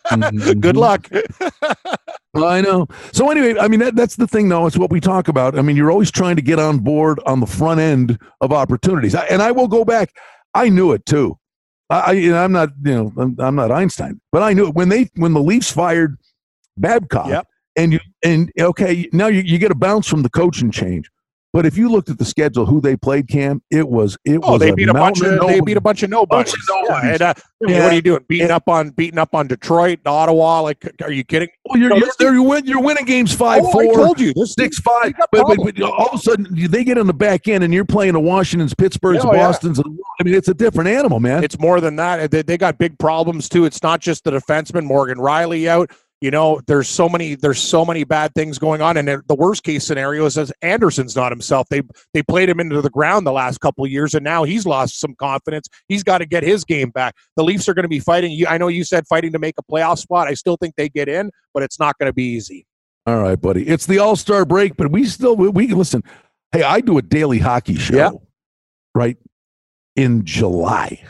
mm-hmm. 0.06 0.60
Good 0.60 0.76
luck. 0.76 1.08
I 2.44 2.60
know. 2.60 2.86
So 3.12 3.30
anyway, 3.30 3.58
I 3.58 3.68
mean 3.68 3.80
that, 3.80 3.96
that's 3.96 4.16
the 4.16 4.26
thing, 4.26 4.48
though. 4.48 4.66
It's 4.66 4.78
what 4.78 4.90
we 4.90 5.00
talk 5.00 5.28
about. 5.28 5.58
I 5.58 5.62
mean, 5.62 5.76
you're 5.76 5.90
always 5.90 6.10
trying 6.10 6.36
to 6.36 6.42
get 6.42 6.58
on 6.58 6.78
board 6.78 7.20
on 7.26 7.40
the 7.40 7.46
front 7.46 7.80
end 7.80 8.18
of 8.40 8.52
opportunities. 8.52 9.14
I, 9.14 9.24
and 9.26 9.42
I 9.42 9.52
will 9.52 9.68
go 9.68 9.84
back. 9.84 10.14
I 10.54 10.68
knew 10.68 10.92
it 10.92 11.04
too. 11.06 11.38
I, 11.90 12.14
am 12.14 12.52
not, 12.52 12.70
you 12.84 12.94
know, 12.94 13.12
I'm, 13.16 13.36
I'm, 13.38 13.54
not 13.54 13.70
Einstein, 13.70 14.20
but 14.30 14.42
I 14.42 14.52
knew 14.52 14.68
it 14.68 14.74
when 14.74 14.90
they 14.90 15.08
when 15.16 15.32
the 15.32 15.40
Leafs 15.40 15.72
fired 15.72 16.18
Babcock, 16.76 17.28
yep. 17.28 17.46
and 17.76 17.94
you 17.94 18.00
and 18.22 18.52
okay, 18.60 19.08
now 19.12 19.28
you, 19.28 19.40
you 19.40 19.58
get 19.58 19.70
a 19.70 19.74
bounce 19.74 20.06
from 20.06 20.22
the 20.22 20.28
coaching 20.28 20.70
change. 20.70 21.10
But 21.58 21.66
if 21.66 21.76
you 21.76 21.88
looked 21.88 22.08
at 22.08 22.18
the 22.18 22.24
schedule, 22.24 22.66
who 22.66 22.80
they 22.80 22.94
played, 22.94 23.26
Cam, 23.26 23.60
it 23.68 23.88
was 23.88 24.16
it 24.24 24.38
oh, 24.44 24.52
was 24.52 24.60
they 24.60 24.70
beat 24.70 24.88
a, 24.88 24.94
bunch 24.94 25.20
of 25.22 25.40
they 25.40 25.60
beat 25.60 25.76
a 25.76 25.80
bunch 25.80 26.04
of 26.04 26.10
nobodies. 26.10 26.52
Bunch 26.52 26.60
of 26.60 26.68
nobodies. 26.68 27.04
Yeah, 27.04 27.12
and, 27.14 27.22
uh, 27.22 27.34
yeah. 27.66 27.82
What 27.82 27.92
are 27.92 27.94
you 27.96 28.00
doing? 28.00 28.24
Beating 28.28 28.50
up 28.52 28.68
on 28.68 28.90
beating 28.90 29.18
up 29.18 29.34
on 29.34 29.48
Detroit, 29.48 29.98
Ottawa? 30.06 30.60
Like, 30.60 30.88
are 31.02 31.10
you 31.10 31.24
kidding? 31.24 31.48
Well, 31.64 31.80
you're, 31.80 31.88
no, 31.88 31.96
you're, 31.96 32.34
you're, 32.34 32.42
win, 32.44 32.64
you're 32.64 32.80
winning 32.80 33.06
games 33.06 33.34
five 33.34 33.62
oh, 33.64 33.72
four. 33.72 33.82
I 33.82 33.86
told 33.92 34.20
you 34.20 34.32
this 34.34 34.54
six 34.54 34.78
five. 34.78 35.14
But, 35.32 35.48
but, 35.48 35.56
but, 35.56 35.82
all 35.82 36.10
of 36.12 36.20
a 36.20 36.22
sudden 36.22 36.46
they 36.70 36.84
get 36.84 36.96
on 36.96 37.08
the 37.08 37.12
back 37.12 37.48
end, 37.48 37.64
and 37.64 37.74
you're 37.74 37.84
playing 37.84 38.12
the 38.12 38.20
Washington's, 38.20 38.72
Pittsburgh's, 38.72 39.24
oh, 39.24 39.32
Boston's. 39.32 39.78
Yeah. 39.84 39.92
I 40.20 40.22
mean, 40.22 40.34
it's 40.34 40.46
a 40.46 40.54
different 40.54 40.90
animal, 40.90 41.18
man. 41.18 41.42
It's 41.42 41.58
more 41.58 41.80
than 41.80 41.96
that. 41.96 42.30
They, 42.30 42.42
they 42.42 42.56
got 42.56 42.78
big 42.78 43.00
problems 43.00 43.48
too. 43.48 43.64
It's 43.64 43.82
not 43.82 44.00
just 44.00 44.22
the 44.22 44.30
defenseman 44.30 44.84
Morgan 44.84 45.18
Rielly 45.18 45.66
out. 45.66 45.90
You 46.20 46.32
know, 46.32 46.60
there's 46.66 46.88
so 46.88 47.08
many 47.08 47.36
there's 47.36 47.60
so 47.60 47.84
many 47.84 48.02
bad 48.02 48.34
things 48.34 48.58
going 48.58 48.82
on, 48.82 48.96
and 48.96 49.08
the 49.08 49.34
worst 49.36 49.62
case 49.62 49.86
scenario 49.86 50.26
is 50.26 50.36
as 50.36 50.52
Andersen's 50.62 51.14
not 51.14 51.30
himself. 51.30 51.68
They 51.68 51.82
they 52.12 52.22
played 52.24 52.48
him 52.48 52.58
into 52.58 52.82
the 52.82 52.90
ground 52.90 53.24
the 53.24 53.32
last 53.32 53.58
couple 53.60 53.84
of 53.84 53.90
years, 53.90 54.14
and 54.14 54.24
now 54.24 54.42
he's 54.42 54.66
lost 54.66 54.98
some 54.98 55.14
confidence. 55.14 55.68
He's 55.86 56.02
got 56.02 56.18
to 56.18 56.26
get 56.26 56.42
his 56.42 56.64
game 56.64 56.90
back. 56.90 57.14
The 57.36 57.44
Leafs 57.44 57.68
are 57.68 57.74
going 57.74 57.84
to 57.84 57.88
be 57.88 58.00
fighting. 58.00 58.32
You, 58.32 58.48
I 58.48 58.58
know 58.58 58.66
you 58.66 58.82
said 58.82 59.06
fighting 59.06 59.32
to 59.32 59.38
make 59.38 59.54
a 59.58 59.62
playoff 59.62 59.98
spot. 59.98 60.26
I 60.26 60.34
still 60.34 60.56
think 60.56 60.74
they 60.76 60.88
get 60.88 61.08
in, 61.08 61.30
but 61.54 61.62
it's 61.62 61.78
not 61.78 61.96
going 61.98 62.08
to 62.08 62.14
be 62.14 62.24
easy. 62.24 62.66
All 63.06 63.22
right, 63.22 63.40
buddy. 63.40 63.68
It's 63.68 63.86
the 63.86 63.98
All 64.00 64.16
Star 64.16 64.44
break, 64.44 64.76
but 64.76 64.90
we 64.90 65.04
still 65.06 65.36
we, 65.36 65.48
we 65.48 65.68
listen. 65.68 66.02
Hey, 66.50 66.64
I 66.64 66.80
do 66.80 66.98
a 66.98 67.02
daily 67.02 67.38
hockey 67.38 67.76
show, 67.76 67.96
yeah. 67.96 68.10
right? 68.94 69.18
In 69.94 70.24
July. 70.24 71.00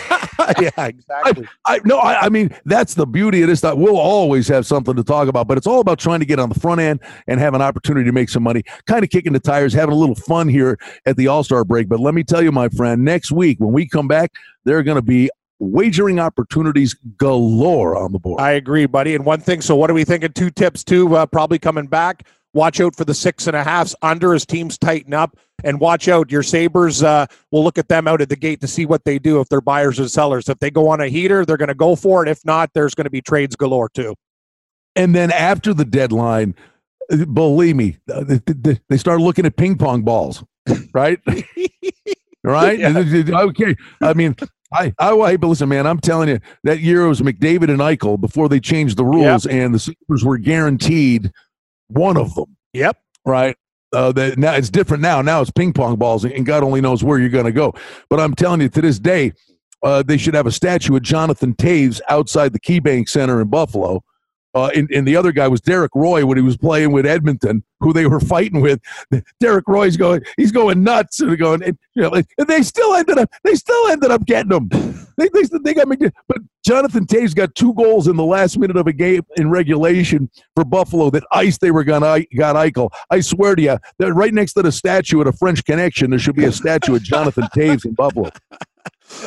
yeah, 0.60 0.70
exactly. 0.86 1.48
I, 1.64 1.76
I 1.76 1.80
no, 1.84 1.98
I, 1.98 2.22
I, 2.22 2.28
mean 2.28 2.54
that's 2.64 2.94
the 2.94 3.06
beauty 3.06 3.42
of 3.42 3.48
this. 3.48 3.60
That 3.60 3.78
we'll 3.78 3.98
always 3.98 4.48
have 4.48 4.66
something 4.66 4.94
to 4.94 5.04
talk 5.04 5.28
about, 5.28 5.46
but 5.48 5.58
it's 5.58 5.66
all 5.66 5.80
about 5.80 5.98
trying 5.98 6.20
to 6.20 6.26
get 6.26 6.38
on 6.38 6.48
the 6.48 6.58
front 6.60 6.80
end 6.80 7.00
and 7.26 7.40
have 7.40 7.54
an 7.54 7.62
opportunity 7.62 8.04
to 8.06 8.12
make 8.12 8.28
some 8.28 8.42
money, 8.42 8.62
kind 8.86 9.04
of 9.04 9.10
kicking 9.10 9.32
the 9.32 9.40
tires, 9.40 9.72
having 9.72 9.94
a 9.94 9.98
little 9.98 10.14
fun 10.14 10.48
here 10.48 10.78
at 11.06 11.16
the 11.16 11.28
All 11.28 11.44
Star 11.44 11.64
break. 11.64 11.88
But 11.88 12.00
let 12.00 12.14
me 12.14 12.22
tell 12.24 12.42
you, 12.42 12.52
my 12.52 12.68
friend, 12.68 13.04
next 13.04 13.32
week 13.32 13.58
when 13.60 13.72
we 13.72 13.88
come 13.88 14.08
back, 14.08 14.32
there 14.64 14.78
are 14.78 14.82
going 14.82 14.96
to 14.96 15.02
be 15.02 15.30
wagering 15.58 16.20
opportunities 16.20 16.94
galore 17.16 17.96
on 17.96 18.12
the 18.12 18.18
board. 18.18 18.40
I 18.40 18.52
agree, 18.52 18.86
buddy. 18.86 19.14
And 19.14 19.24
one 19.24 19.40
thing, 19.40 19.60
so 19.60 19.74
what 19.74 19.90
are 19.90 19.94
we 19.94 20.04
thinking? 20.04 20.32
Two 20.32 20.50
tips, 20.50 20.84
too, 20.84 21.16
uh, 21.16 21.26
probably 21.26 21.58
coming 21.58 21.86
back. 21.86 22.26
Watch 22.56 22.80
out 22.80 22.96
for 22.96 23.04
the 23.04 23.12
six 23.12 23.46
and 23.48 23.54
a 23.54 23.62
halfs 23.62 23.94
under 24.00 24.32
as 24.32 24.46
teams 24.46 24.78
tighten 24.78 25.12
up. 25.12 25.36
And 25.62 25.78
watch 25.78 26.08
out, 26.08 26.30
your 26.30 26.42
Sabres, 26.42 27.02
uh, 27.02 27.26
we'll 27.50 27.62
look 27.62 27.76
at 27.76 27.88
them 27.88 28.08
out 28.08 28.22
at 28.22 28.30
the 28.30 28.36
gate 28.36 28.62
to 28.62 28.66
see 28.66 28.86
what 28.86 29.04
they 29.04 29.18
do 29.18 29.42
if 29.42 29.48
they're 29.50 29.60
buyers 29.60 30.00
or 30.00 30.08
sellers. 30.08 30.48
If 30.48 30.58
they 30.58 30.70
go 30.70 30.88
on 30.88 31.02
a 31.02 31.08
heater, 31.08 31.44
they're 31.44 31.58
going 31.58 31.68
to 31.68 31.74
go 31.74 31.94
for 31.94 32.22
it. 32.22 32.30
If 32.30 32.42
not, 32.46 32.70
there's 32.72 32.94
going 32.94 33.04
to 33.04 33.10
be 33.10 33.20
trades 33.20 33.56
galore, 33.56 33.90
too. 33.90 34.14
And 34.94 35.14
then 35.14 35.30
after 35.32 35.74
the 35.74 35.84
deadline, 35.84 36.54
believe 37.34 37.76
me, 37.76 37.98
they 38.06 38.96
start 38.96 39.20
looking 39.20 39.44
at 39.44 39.56
ping 39.56 39.76
pong 39.76 40.00
balls, 40.00 40.42
right? 40.94 41.20
right? 42.42 42.78
Yeah. 42.78 43.04
Okay. 43.32 43.76
I 44.00 44.14
mean, 44.14 44.34
I, 44.72 44.94
I, 44.98 45.14
hey, 45.14 45.36
but 45.36 45.48
listen, 45.48 45.68
man, 45.68 45.86
I'm 45.86 46.00
telling 46.00 46.30
you, 46.30 46.40
that 46.64 46.80
year 46.80 47.06
was 47.06 47.20
McDavid 47.20 47.68
and 47.68 47.80
Eichel 47.80 48.18
before 48.18 48.48
they 48.48 48.60
changed 48.60 48.96
the 48.96 49.04
rules, 49.04 49.44
yep. 49.44 49.54
and 49.54 49.74
the 49.74 49.78
Sabres 49.78 50.24
were 50.24 50.38
guaranteed 50.38 51.30
one 51.88 52.16
of 52.16 52.34
them. 52.34 52.56
Yep. 52.72 52.98
Right. 53.24 53.56
Uh, 53.92 54.12
that 54.12 54.38
now 54.38 54.52
it's 54.54 54.70
different 54.70 55.02
now. 55.02 55.22
Now 55.22 55.40
it's 55.40 55.50
ping 55.50 55.72
pong 55.72 55.96
balls, 55.96 56.24
and 56.24 56.44
God 56.44 56.62
only 56.62 56.80
knows 56.80 57.04
where 57.04 57.18
you're 57.18 57.28
going 57.28 57.44
to 57.46 57.52
go. 57.52 57.74
But 58.10 58.20
I'm 58.20 58.34
telling 58.34 58.60
you, 58.60 58.68
to 58.68 58.80
this 58.80 58.98
day, 58.98 59.32
uh, 59.82 60.02
they 60.02 60.16
should 60.16 60.34
have 60.34 60.46
a 60.46 60.52
statue 60.52 60.96
of 60.96 61.02
Jonathan 61.02 61.54
Toews 61.54 62.00
outside 62.08 62.52
the 62.52 62.60
KeyBank 62.60 63.08
Center 63.08 63.40
in 63.40 63.48
Buffalo 63.48 64.02
uh, 64.56 64.70
and, 64.74 64.90
and, 64.90 65.06
the 65.06 65.14
other 65.14 65.32
guy 65.32 65.46
was 65.48 65.60
Derek 65.60 65.92
Roy 65.94 66.24
when 66.24 66.38
he 66.38 66.42
was 66.42 66.56
playing 66.56 66.90
with 66.90 67.04
Edmonton, 67.04 67.62
who 67.80 67.92
they 67.92 68.06
were 68.06 68.20
fighting 68.20 68.62
with. 68.62 68.80
Derek 69.40 69.68
Roy's 69.68 69.98
going, 69.98 70.22
he's 70.38 70.50
going 70.50 70.82
nuts 70.82 71.20
and 71.20 71.36
going, 71.36 71.62
and, 71.62 71.76
you 71.94 72.02
know, 72.02 72.10
and 72.14 72.48
they 72.48 72.62
still 72.62 72.94
ended 72.94 73.18
up, 73.18 73.28
they 73.44 73.54
still 73.54 73.88
ended 73.88 74.10
up 74.10 74.24
getting 74.24 74.52
him. 74.52 74.70
They, 75.18 75.30
they, 75.30 75.44
they 75.64 75.72
got 75.72 75.88
me, 75.88 75.96
but 76.28 76.42
Jonathan 76.62 77.06
Toews 77.06 77.34
got 77.34 77.54
two 77.54 77.72
goals 77.72 78.06
in 78.06 78.16
the 78.16 78.24
last 78.24 78.58
minute 78.58 78.76
of 78.76 78.86
a 78.86 78.92
game 78.92 79.22
in 79.38 79.48
regulation 79.48 80.28
for 80.54 80.62
Buffalo 80.62 81.08
that 81.08 81.24
ice 81.32 81.56
they 81.56 81.70
were 81.70 81.84
gonna 81.84 82.22
got 82.36 82.54
Eichel. 82.54 82.90
I 83.08 83.20
swear 83.20 83.54
to 83.54 83.62
you, 83.62 83.78
that 83.98 84.12
right 84.12 84.34
next 84.34 84.52
to 84.52 84.62
the 84.62 84.70
statue 84.70 85.22
at 85.22 85.26
a 85.26 85.32
French 85.32 85.64
Connection, 85.64 86.10
there 86.10 86.18
should 86.18 86.36
be 86.36 86.44
a 86.44 86.52
statue 86.52 86.96
of 86.96 87.02
Jonathan 87.02 87.44
Toews 87.56 87.86
in 87.86 87.94
Buffalo 87.94 88.28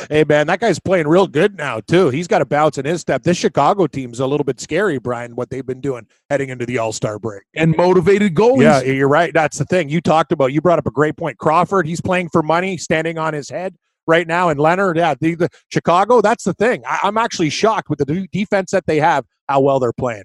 hey 0.08 0.24
man, 0.24 0.46
that 0.46 0.60
guy's 0.60 0.78
playing 0.78 1.08
real 1.08 1.26
good 1.26 1.56
now 1.56 1.80
too. 1.80 2.10
He's 2.10 2.26
got 2.26 2.42
a 2.42 2.44
bounce 2.44 2.78
in 2.78 2.84
his 2.84 3.00
step. 3.00 3.22
This 3.22 3.36
Chicago 3.36 3.86
team's 3.86 4.20
a 4.20 4.26
little 4.26 4.44
bit 4.44 4.60
scary, 4.60 4.98
Brian. 4.98 5.36
What 5.36 5.50
they've 5.50 5.66
been 5.66 5.80
doing 5.80 6.06
heading 6.28 6.50
into 6.50 6.66
the 6.66 6.78
All 6.78 6.92
Star 6.92 7.18
break 7.18 7.42
and 7.54 7.76
motivated 7.76 8.34
goalies. 8.34 8.62
Yeah, 8.62 8.82
you're 8.82 9.08
right. 9.08 9.32
That's 9.32 9.58
the 9.58 9.64
thing 9.64 9.88
you 9.88 10.00
talked 10.00 10.32
about. 10.32 10.52
You 10.52 10.60
brought 10.60 10.78
up 10.78 10.86
a 10.86 10.90
great 10.90 11.16
point. 11.16 11.38
Crawford, 11.38 11.86
he's 11.86 12.00
playing 12.00 12.28
for 12.30 12.42
money, 12.42 12.76
standing 12.76 13.18
on 13.18 13.34
his 13.34 13.48
head 13.48 13.76
right 14.06 14.26
now. 14.26 14.48
And 14.48 14.60
Leonard, 14.60 14.96
yeah, 14.96 15.14
the, 15.18 15.34
the 15.34 15.48
Chicago. 15.68 16.20
That's 16.20 16.44
the 16.44 16.54
thing. 16.54 16.82
I, 16.86 17.08
am 17.08 17.16
actually 17.16 17.50
shocked 17.50 17.88
with 17.88 17.98
the 17.98 18.28
defense 18.32 18.70
that 18.72 18.86
they 18.86 19.00
have, 19.00 19.24
how 19.48 19.60
well 19.60 19.80
they're 19.80 19.92
playing. 19.92 20.24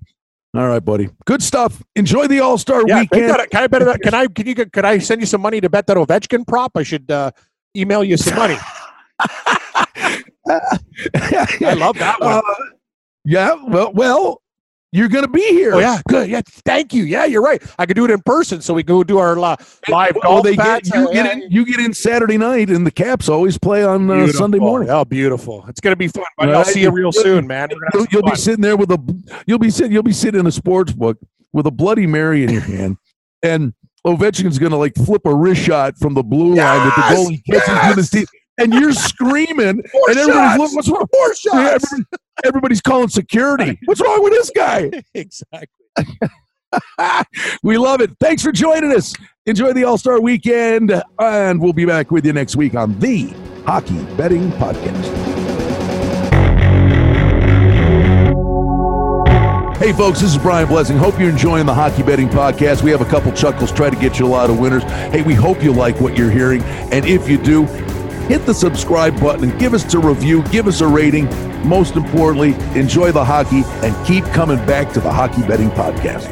All 0.56 0.68
right, 0.68 0.84
buddy. 0.84 1.10
Good 1.26 1.44
stuff. 1.44 1.84
Enjoy 1.96 2.28
the 2.28 2.39
All 2.39 2.58
Star 2.58 2.84
yeah, 2.88 3.02
weekend. 3.02 3.30
That, 3.30 3.50
can 3.50 3.63
I 3.63 3.68
bet? 3.68 4.02
Can 4.02 4.13
I? 4.13 4.28
Can 4.28 4.48
you? 4.48 4.56
Can 4.56 4.86
I 4.86 5.00
send 5.00 5.22
you 5.22 5.28
some 5.28 5.41
money 5.41 5.60
to 5.60 5.70
bet 5.70 5.86
that 5.88 5.98
Ovechkin 5.98 6.48
prop? 6.48 6.72
I 6.76 6.84
should 6.84 7.12
uh, 7.12 7.32
email 7.76 8.04
you 8.04 8.15
some 8.18 8.38
money. 8.38 8.58
I 9.19 10.23
love 11.73 11.97
that 11.97 12.19
one. 12.19 12.34
Uh, 12.34 12.41
yeah, 13.23 13.56
well, 13.67 13.91
well, 13.93 14.41
you're 14.91 15.10
going 15.10 15.25
to 15.25 15.30
be 15.30 15.41
here. 15.41 15.73
Oh 15.73 15.80
yeah, 15.80 15.99
good. 16.08 16.30
Yeah, 16.30 16.41
thank 16.63 16.93
you. 16.93 17.04
Yeah, 17.04 17.25
you're 17.25 17.41
right. 17.41 17.62
I 17.78 17.86
could 17.86 17.95
do 17.95 18.06
it 18.06 18.12
in 18.12 18.21
person, 18.21 18.62
so 18.62 18.73
we 18.73 18.82
go 18.82 19.04
do 19.04 19.17
our 19.17 19.38
uh, 19.38 19.58
live 19.89 20.17
well, 20.23 20.41
they 20.41 20.56
get, 20.56 20.88
you 20.88 21.12
get 21.12 21.34
in. 21.34 21.51
You 21.51 21.65
get 21.65 21.80
in 21.80 21.93
Saturday 21.93 22.38
night, 22.38 22.69
and 22.69 22.88
the 22.88 22.91
Caps 22.91 23.28
always 23.28 23.58
play 23.58 23.84
on 23.84 24.10
uh, 24.10 24.28
Sunday 24.28 24.60
morning. 24.60 24.89
Oh, 24.89 25.04
beautiful! 25.04 25.65
It's 25.67 25.82
going 25.82 25.91
to 25.91 25.97
be 25.97 26.08
fun. 26.08 26.23
Right. 26.39 26.49
I'll 26.49 26.63
see 26.63 26.82
you 26.82 26.91
real 26.91 27.12
soon, 27.12 27.45
man. 27.45 27.69
You'll, 27.93 28.06
you'll 28.12 28.23
be 28.23 28.36
sitting 28.36 28.62
there 28.62 28.78
with 28.78 28.91
a. 28.91 29.43
You'll 29.45 29.60
be 29.60 29.69
sitting. 29.69 29.91
You'll 29.91 30.04
be 30.04 30.13
sitting 30.13 30.39
in 30.39 30.47
a 30.47 30.51
sports 30.51 30.93
book 30.93 31.17
with 31.51 31.67
a 31.67 31.71
Bloody 31.71 32.08
Mary 32.08 32.43
in 32.43 32.51
your 32.51 32.62
hand, 32.62 32.95
and 33.43 33.73
Ovechkin's 34.06 34.60
going 34.60 34.71
to 34.71 34.78
like 34.78 34.95
flip 34.95 35.23
a 35.25 35.36
wrist 35.36 35.62
shot 35.62 35.97
from 35.97 36.13
the 36.13 36.23
blue 36.23 36.56
yes! 36.56 36.63
line 36.63 36.86
with 36.86 36.95
the 36.95 37.01
goalie 37.01 37.43
catches 37.45 37.67
yes! 37.67 37.88
with 37.89 37.97
his 37.97 38.10
teeth 38.12 38.30
and 38.58 38.74
you're 38.74 38.94
screaming, 38.94 39.84
Four 39.91 40.10
and 40.10 40.18
everybody's 40.18 40.58
looking, 40.60 40.76
what's 40.76 40.89
wrong? 40.89 41.08
Four 41.12 41.36
shots. 41.36 41.94
Everybody, 41.94 42.06
everybody's 42.46 42.82
calling 42.82 43.10
security. 43.10 43.80
What's 43.86 44.02
wrong 44.02 44.24
with 44.24 44.34
this 44.34 44.52
guy? 44.56 44.91
exactly. 45.13 45.70
we 47.63 47.78
love 47.78 48.02
it. 48.02 48.12
Thanks 48.20 48.41
for 48.41 48.52
joining 48.52 48.94
us. 48.94 49.13
Enjoy 49.46 49.74
the 49.74 49.84
All 49.84 49.98
Star 49.98 50.20
weekend, 50.20 51.02
and 51.20 51.62
we'll 51.62 51.74
be 51.74 51.86
back 51.86 52.12
with 52.12 52.26
you 52.26 52.34
next 52.34 52.56
week 52.56 52.76
on 52.76 52.98
the 53.00 53.34
Hockey 53.65 54.04
Betting 54.15 54.52
Podcast. 54.54 55.36
Hey, 59.78 59.91
folks, 59.91 60.22
this 60.22 60.32
is 60.32 60.38
Brian 60.38 60.68
Blessing. 60.68 60.98
Hope 60.98 61.20
you're 61.20 61.30
enjoying 61.30 61.65
the 61.65 61.74
Hockey 61.74 62.02
Betting 62.02 62.30
Podcast. 62.30 62.82
We 62.82 62.91
have 62.91 63.02
a 63.02 63.06
couple 63.06 63.32
chuckles, 63.34 63.72
try 63.72 63.89
to 63.89 63.96
get 63.96 64.18
you 64.18 64.26
a 64.26 64.28
lot 64.28 64.50
of 64.50 64.58
winners. 64.58 64.84
Hey, 64.84 65.22
we 65.22 65.34
hope 65.34 65.62
you 65.62 65.74
like 65.74 66.00
what 66.00 66.18
you're 66.18 66.32
hearing. 66.32 66.63
And 66.63 67.06
if 67.06 67.30
you 67.30 67.38
do, 67.38 67.68
hit 68.28 68.46
the 68.46 68.54
subscribe 68.54 69.20
button 69.20 69.50
and 69.50 69.60
give 69.60 69.74
us 69.74 69.94
a 69.94 70.00
review, 70.00 70.44
give 70.44 70.68
us 70.68 70.82
a 70.82 70.88
rating. 70.88 71.26
Most 71.68 71.96
importantly, 71.96 72.54
enjoy 72.80 73.12
the 73.12 73.24
hockey 73.24 73.64
and 73.86 74.08
keep 74.08 74.24
coming 74.26 74.58
back 74.66 74.92
to 74.94 75.00
the 75.00 75.12
Hockey 75.12 75.42
Betting 75.44 75.70
Podcast. 75.72 76.32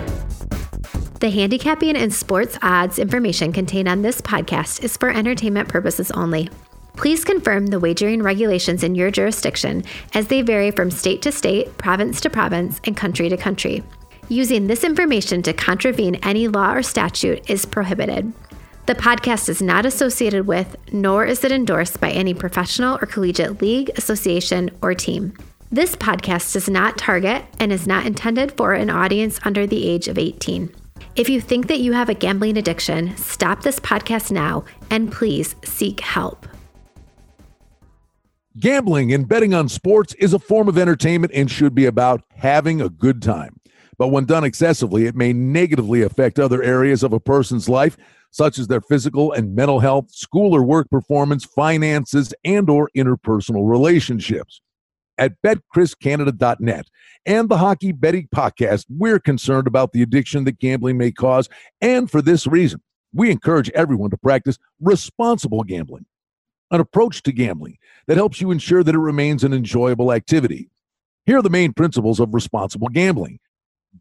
The 1.20 1.30
handicapping 1.30 1.96
and 1.96 2.14
sports 2.14 2.58
odds 2.62 3.00
information 3.00 3.54
contained 3.54 3.88
on 3.88 4.02
this 4.02 4.20
podcast 4.20 4.84
is 4.84 4.98
for 4.98 5.10
entertainment 5.10 5.70
purposes 5.70 6.12
only. 6.12 6.50
Please 6.98 7.24
confirm 7.24 7.68
the 7.68 7.80
wagering 7.80 8.22
regulations 8.22 8.84
in 8.84 8.94
your 8.94 9.10
jurisdiction 9.10 9.84
as 10.14 10.28
they 10.28 10.42
vary 10.42 10.70
from 10.70 10.92
state 10.92 11.22
to 11.22 11.32
state, 11.32 11.78
province 11.78 12.22
to 12.22 12.30
province, 12.30 12.82
and 12.84 12.98
country 12.98 13.30
to 13.30 13.38
country. 13.38 13.84
Using 14.30 14.68
this 14.68 14.84
information 14.84 15.42
to 15.44 15.54
contravene 15.54 16.16
any 16.24 16.48
law 16.48 16.74
or 16.74 16.84
statute 16.84 17.50
is 17.50 17.66
prohibited. 17.66 18.32
The 18.86 18.96
podcast 18.96 19.48
is 19.48 19.62
not 19.62 19.86
associated 19.86 20.46
with, 20.46 20.76
nor 20.92 21.26
is 21.26 21.46
it 21.46 21.54
endorsed 21.54 22.02
by 22.02 22.12
any 22.12 22.34
professional 22.34 23.00
or 23.02 23.06
collegiate 23.06 23.62
league, 23.62 23.90
association, 23.96 24.72
or 24.82 24.94
team. 24.94 25.38
This 25.72 25.96
podcast 25.96 26.52
does 26.52 26.70
not 26.70 26.98
target 26.98 27.46
and 27.62 27.72
is 27.72 27.88
not 27.88 28.06
intended 28.06 28.52
for 28.58 28.74
an 28.74 28.90
audience 28.90 29.40
under 29.46 29.66
the 29.66 29.88
age 29.88 30.10
of 30.10 30.18
18. 30.18 30.70
If 31.16 31.30
you 31.30 31.40
think 31.40 31.68
that 31.68 31.80
you 31.80 31.94
have 31.94 32.10
a 32.10 32.14
gambling 32.14 32.58
addiction, 32.58 33.16
stop 33.16 33.62
this 33.62 33.80
podcast 33.80 34.32
now 34.32 34.66
and 34.90 35.10
please 35.10 35.56
seek 35.64 36.02
help. 36.02 36.46
Gambling 38.60 39.14
and 39.14 39.30
betting 39.30 39.54
on 39.54 39.70
sports 39.70 40.14
is 40.16 40.34
a 40.34 40.40
form 40.40 40.68
of 40.68 40.78
entertainment 40.78 41.32
and 41.34 41.50
should 41.50 41.74
be 41.74 41.86
about 41.86 42.22
having 42.36 42.82
a 42.82 42.90
good 42.90 43.22
time. 43.22 43.56
But 43.98 44.10
when 44.10 44.26
done 44.26 44.44
excessively, 44.44 45.06
it 45.06 45.16
may 45.16 45.32
negatively 45.32 46.02
affect 46.02 46.38
other 46.38 46.62
areas 46.62 47.02
of 47.02 47.14
a 47.14 47.20
person's 47.20 47.70
life 47.70 47.96
such 48.34 48.58
as 48.58 48.68
their 48.68 48.82
physical 48.82 49.32
and 49.32 49.56
mental 49.56 49.80
health, 49.80 50.12
school 50.12 50.56
or 50.56 50.64
work 50.64 50.90
performance, 50.90 51.46
finances, 51.46 52.34
and 52.44 52.68
or 52.68 52.90
interpersonal 52.98 53.70
relationships. 53.70 54.60
At 55.20 55.34
betcriscanada.net 55.46 56.88
and 57.28 57.48
the 57.48 57.58
Hockey 57.58 57.92
Betting 57.92 58.28
Podcast, 58.36 58.86
we're 58.90 59.20
concerned 59.20 59.68
about 59.68 59.92
the 59.92 60.02
addiction 60.02 60.46
that 60.46 60.58
gambling 60.58 60.98
may 60.98 61.12
cause, 61.12 61.48
and 61.80 62.10
for 62.10 62.24
this 62.24 62.48
reason, 62.48 62.82
we 63.14 63.30
encourage 63.30 63.70
everyone 63.76 64.10
to 64.10 64.18
practice 64.18 64.58
responsible 64.82 65.62
gambling, 65.62 66.08
an 66.72 66.82
approach 66.82 67.22
to 67.24 67.32
gambling 67.32 67.78
that 68.08 68.18
helps 68.18 68.42
you 68.42 68.50
ensure 68.50 68.84
that 68.84 68.96
it 68.96 69.00
remains 69.00 69.44
an 69.44 69.54
enjoyable 69.54 70.12
activity. 70.12 70.72
Here 71.28 71.38
are 71.38 71.44
the 71.44 71.52
main 71.52 71.74
principles 71.74 72.20
of 72.20 72.34
responsible 72.34 72.90
gambling. 72.90 73.40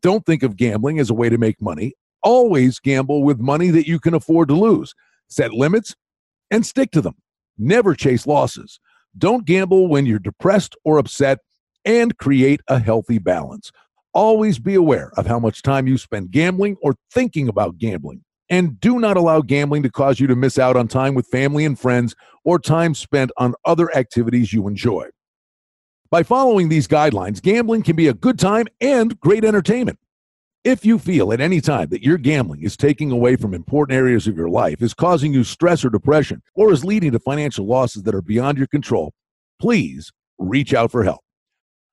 Don't 0.00 0.24
think 0.24 0.42
of 0.42 0.56
gambling 0.56 0.98
as 0.98 1.10
a 1.10 1.14
way 1.14 1.28
to 1.28 1.36
make 1.36 1.60
money 1.60 1.92
always 2.22 2.78
gamble 2.78 3.22
with 3.22 3.38
money 3.40 3.70
that 3.70 3.86
you 3.86 3.98
can 3.98 4.14
afford 4.14 4.48
to 4.48 4.54
lose. 4.54 4.94
Set 5.28 5.52
limits 5.52 5.94
and 6.50 6.64
stick 6.64 6.90
to 6.92 7.00
them. 7.00 7.14
Never 7.58 7.94
chase 7.94 8.26
losses. 8.26 8.80
Don't 9.16 9.46
gamble 9.46 9.88
when 9.88 10.06
you're 10.06 10.18
depressed 10.18 10.76
or 10.84 10.98
upset 10.98 11.38
and 11.84 12.16
create 12.18 12.60
a 12.68 12.78
healthy 12.78 13.18
balance. 13.18 13.70
Always 14.14 14.58
be 14.58 14.74
aware 14.74 15.10
of 15.16 15.26
how 15.26 15.38
much 15.38 15.62
time 15.62 15.86
you 15.86 15.98
spend 15.98 16.30
gambling 16.30 16.76
or 16.82 16.94
thinking 17.12 17.48
about 17.48 17.78
gambling. 17.78 18.24
And 18.50 18.78
do 18.80 18.98
not 18.98 19.16
allow 19.16 19.40
gambling 19.40 19.82
to 19.84 19.90
cause 19.90 20.20
you 20.20 20.26
to 20.26 20.36
miss 20.36 20.58
out 20.58 20.76
on 20.76 20.88
time 20.88 21.14
with 21.14 21.26
family 21.28 21.64
and 21.64 21.78
friends 21.78 22.14
or 22.44 22.58
time 22.58 22.94
spent 22.94 23.30
on 23.38 23.54
other 23.64 23.94
activities 23.96 24.52
you 24.52 24.68
enjoy. 24.68 25.08
By 26.10 26.22
following 26.22 26.68
these 26.68 26.86
guidelines, 26.86 27.40
gambling 27.40 27.82
can 27.82 27.96
be 27.96 28.08
a 28.08 28.14
good 28.14 28.38
time 28.38 28.66
and 28.82 29.18
great 29.20 29.46
entertainment. 29.46 29.98
If 30.64 30.84
you 30.84 31.00
feel 31.00 31.32
at 31.32 31.40
any 31.40 31.60
time 31.60 31.88
that 31.88 32.04
your 32.04 32.18
gambling 32.18 32.62
is 32.62 32.76
taking 32.76 33.10
away 33.10 33.34
from 33.34 33.52
important 33.52 33.96
areas 33.96 34.28
of 34.28 34.36
your 34.36 34.48
life, 34.48 34.80
is 34.80 34.94
causing 34.94 35.32
you 35.32 35.42
stress 35.42 35.84
or 35.84 35.90
depression, 35.90 36.40
or 36.54 36.72
is 36.72 36.84
leading 36.84 37.10
to 37.10 37.18
financial 37.18 37.66
losses 37.66 38.04
that 38.04 38.14
are 38.14 38.22
beyond 38.22 38.58
your 38.58 38.68
control, 38.68 39.12
please 39.60 40.12
reach 40.38 40.72
out 40.72 40.92
for 40.92 41.02
help. 41.02 41.18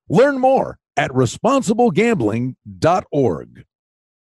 Learn 0.08 0.38
more 0.38 0.78
at 0.98 1.10
responsiblegambling.org. 1.10 3.66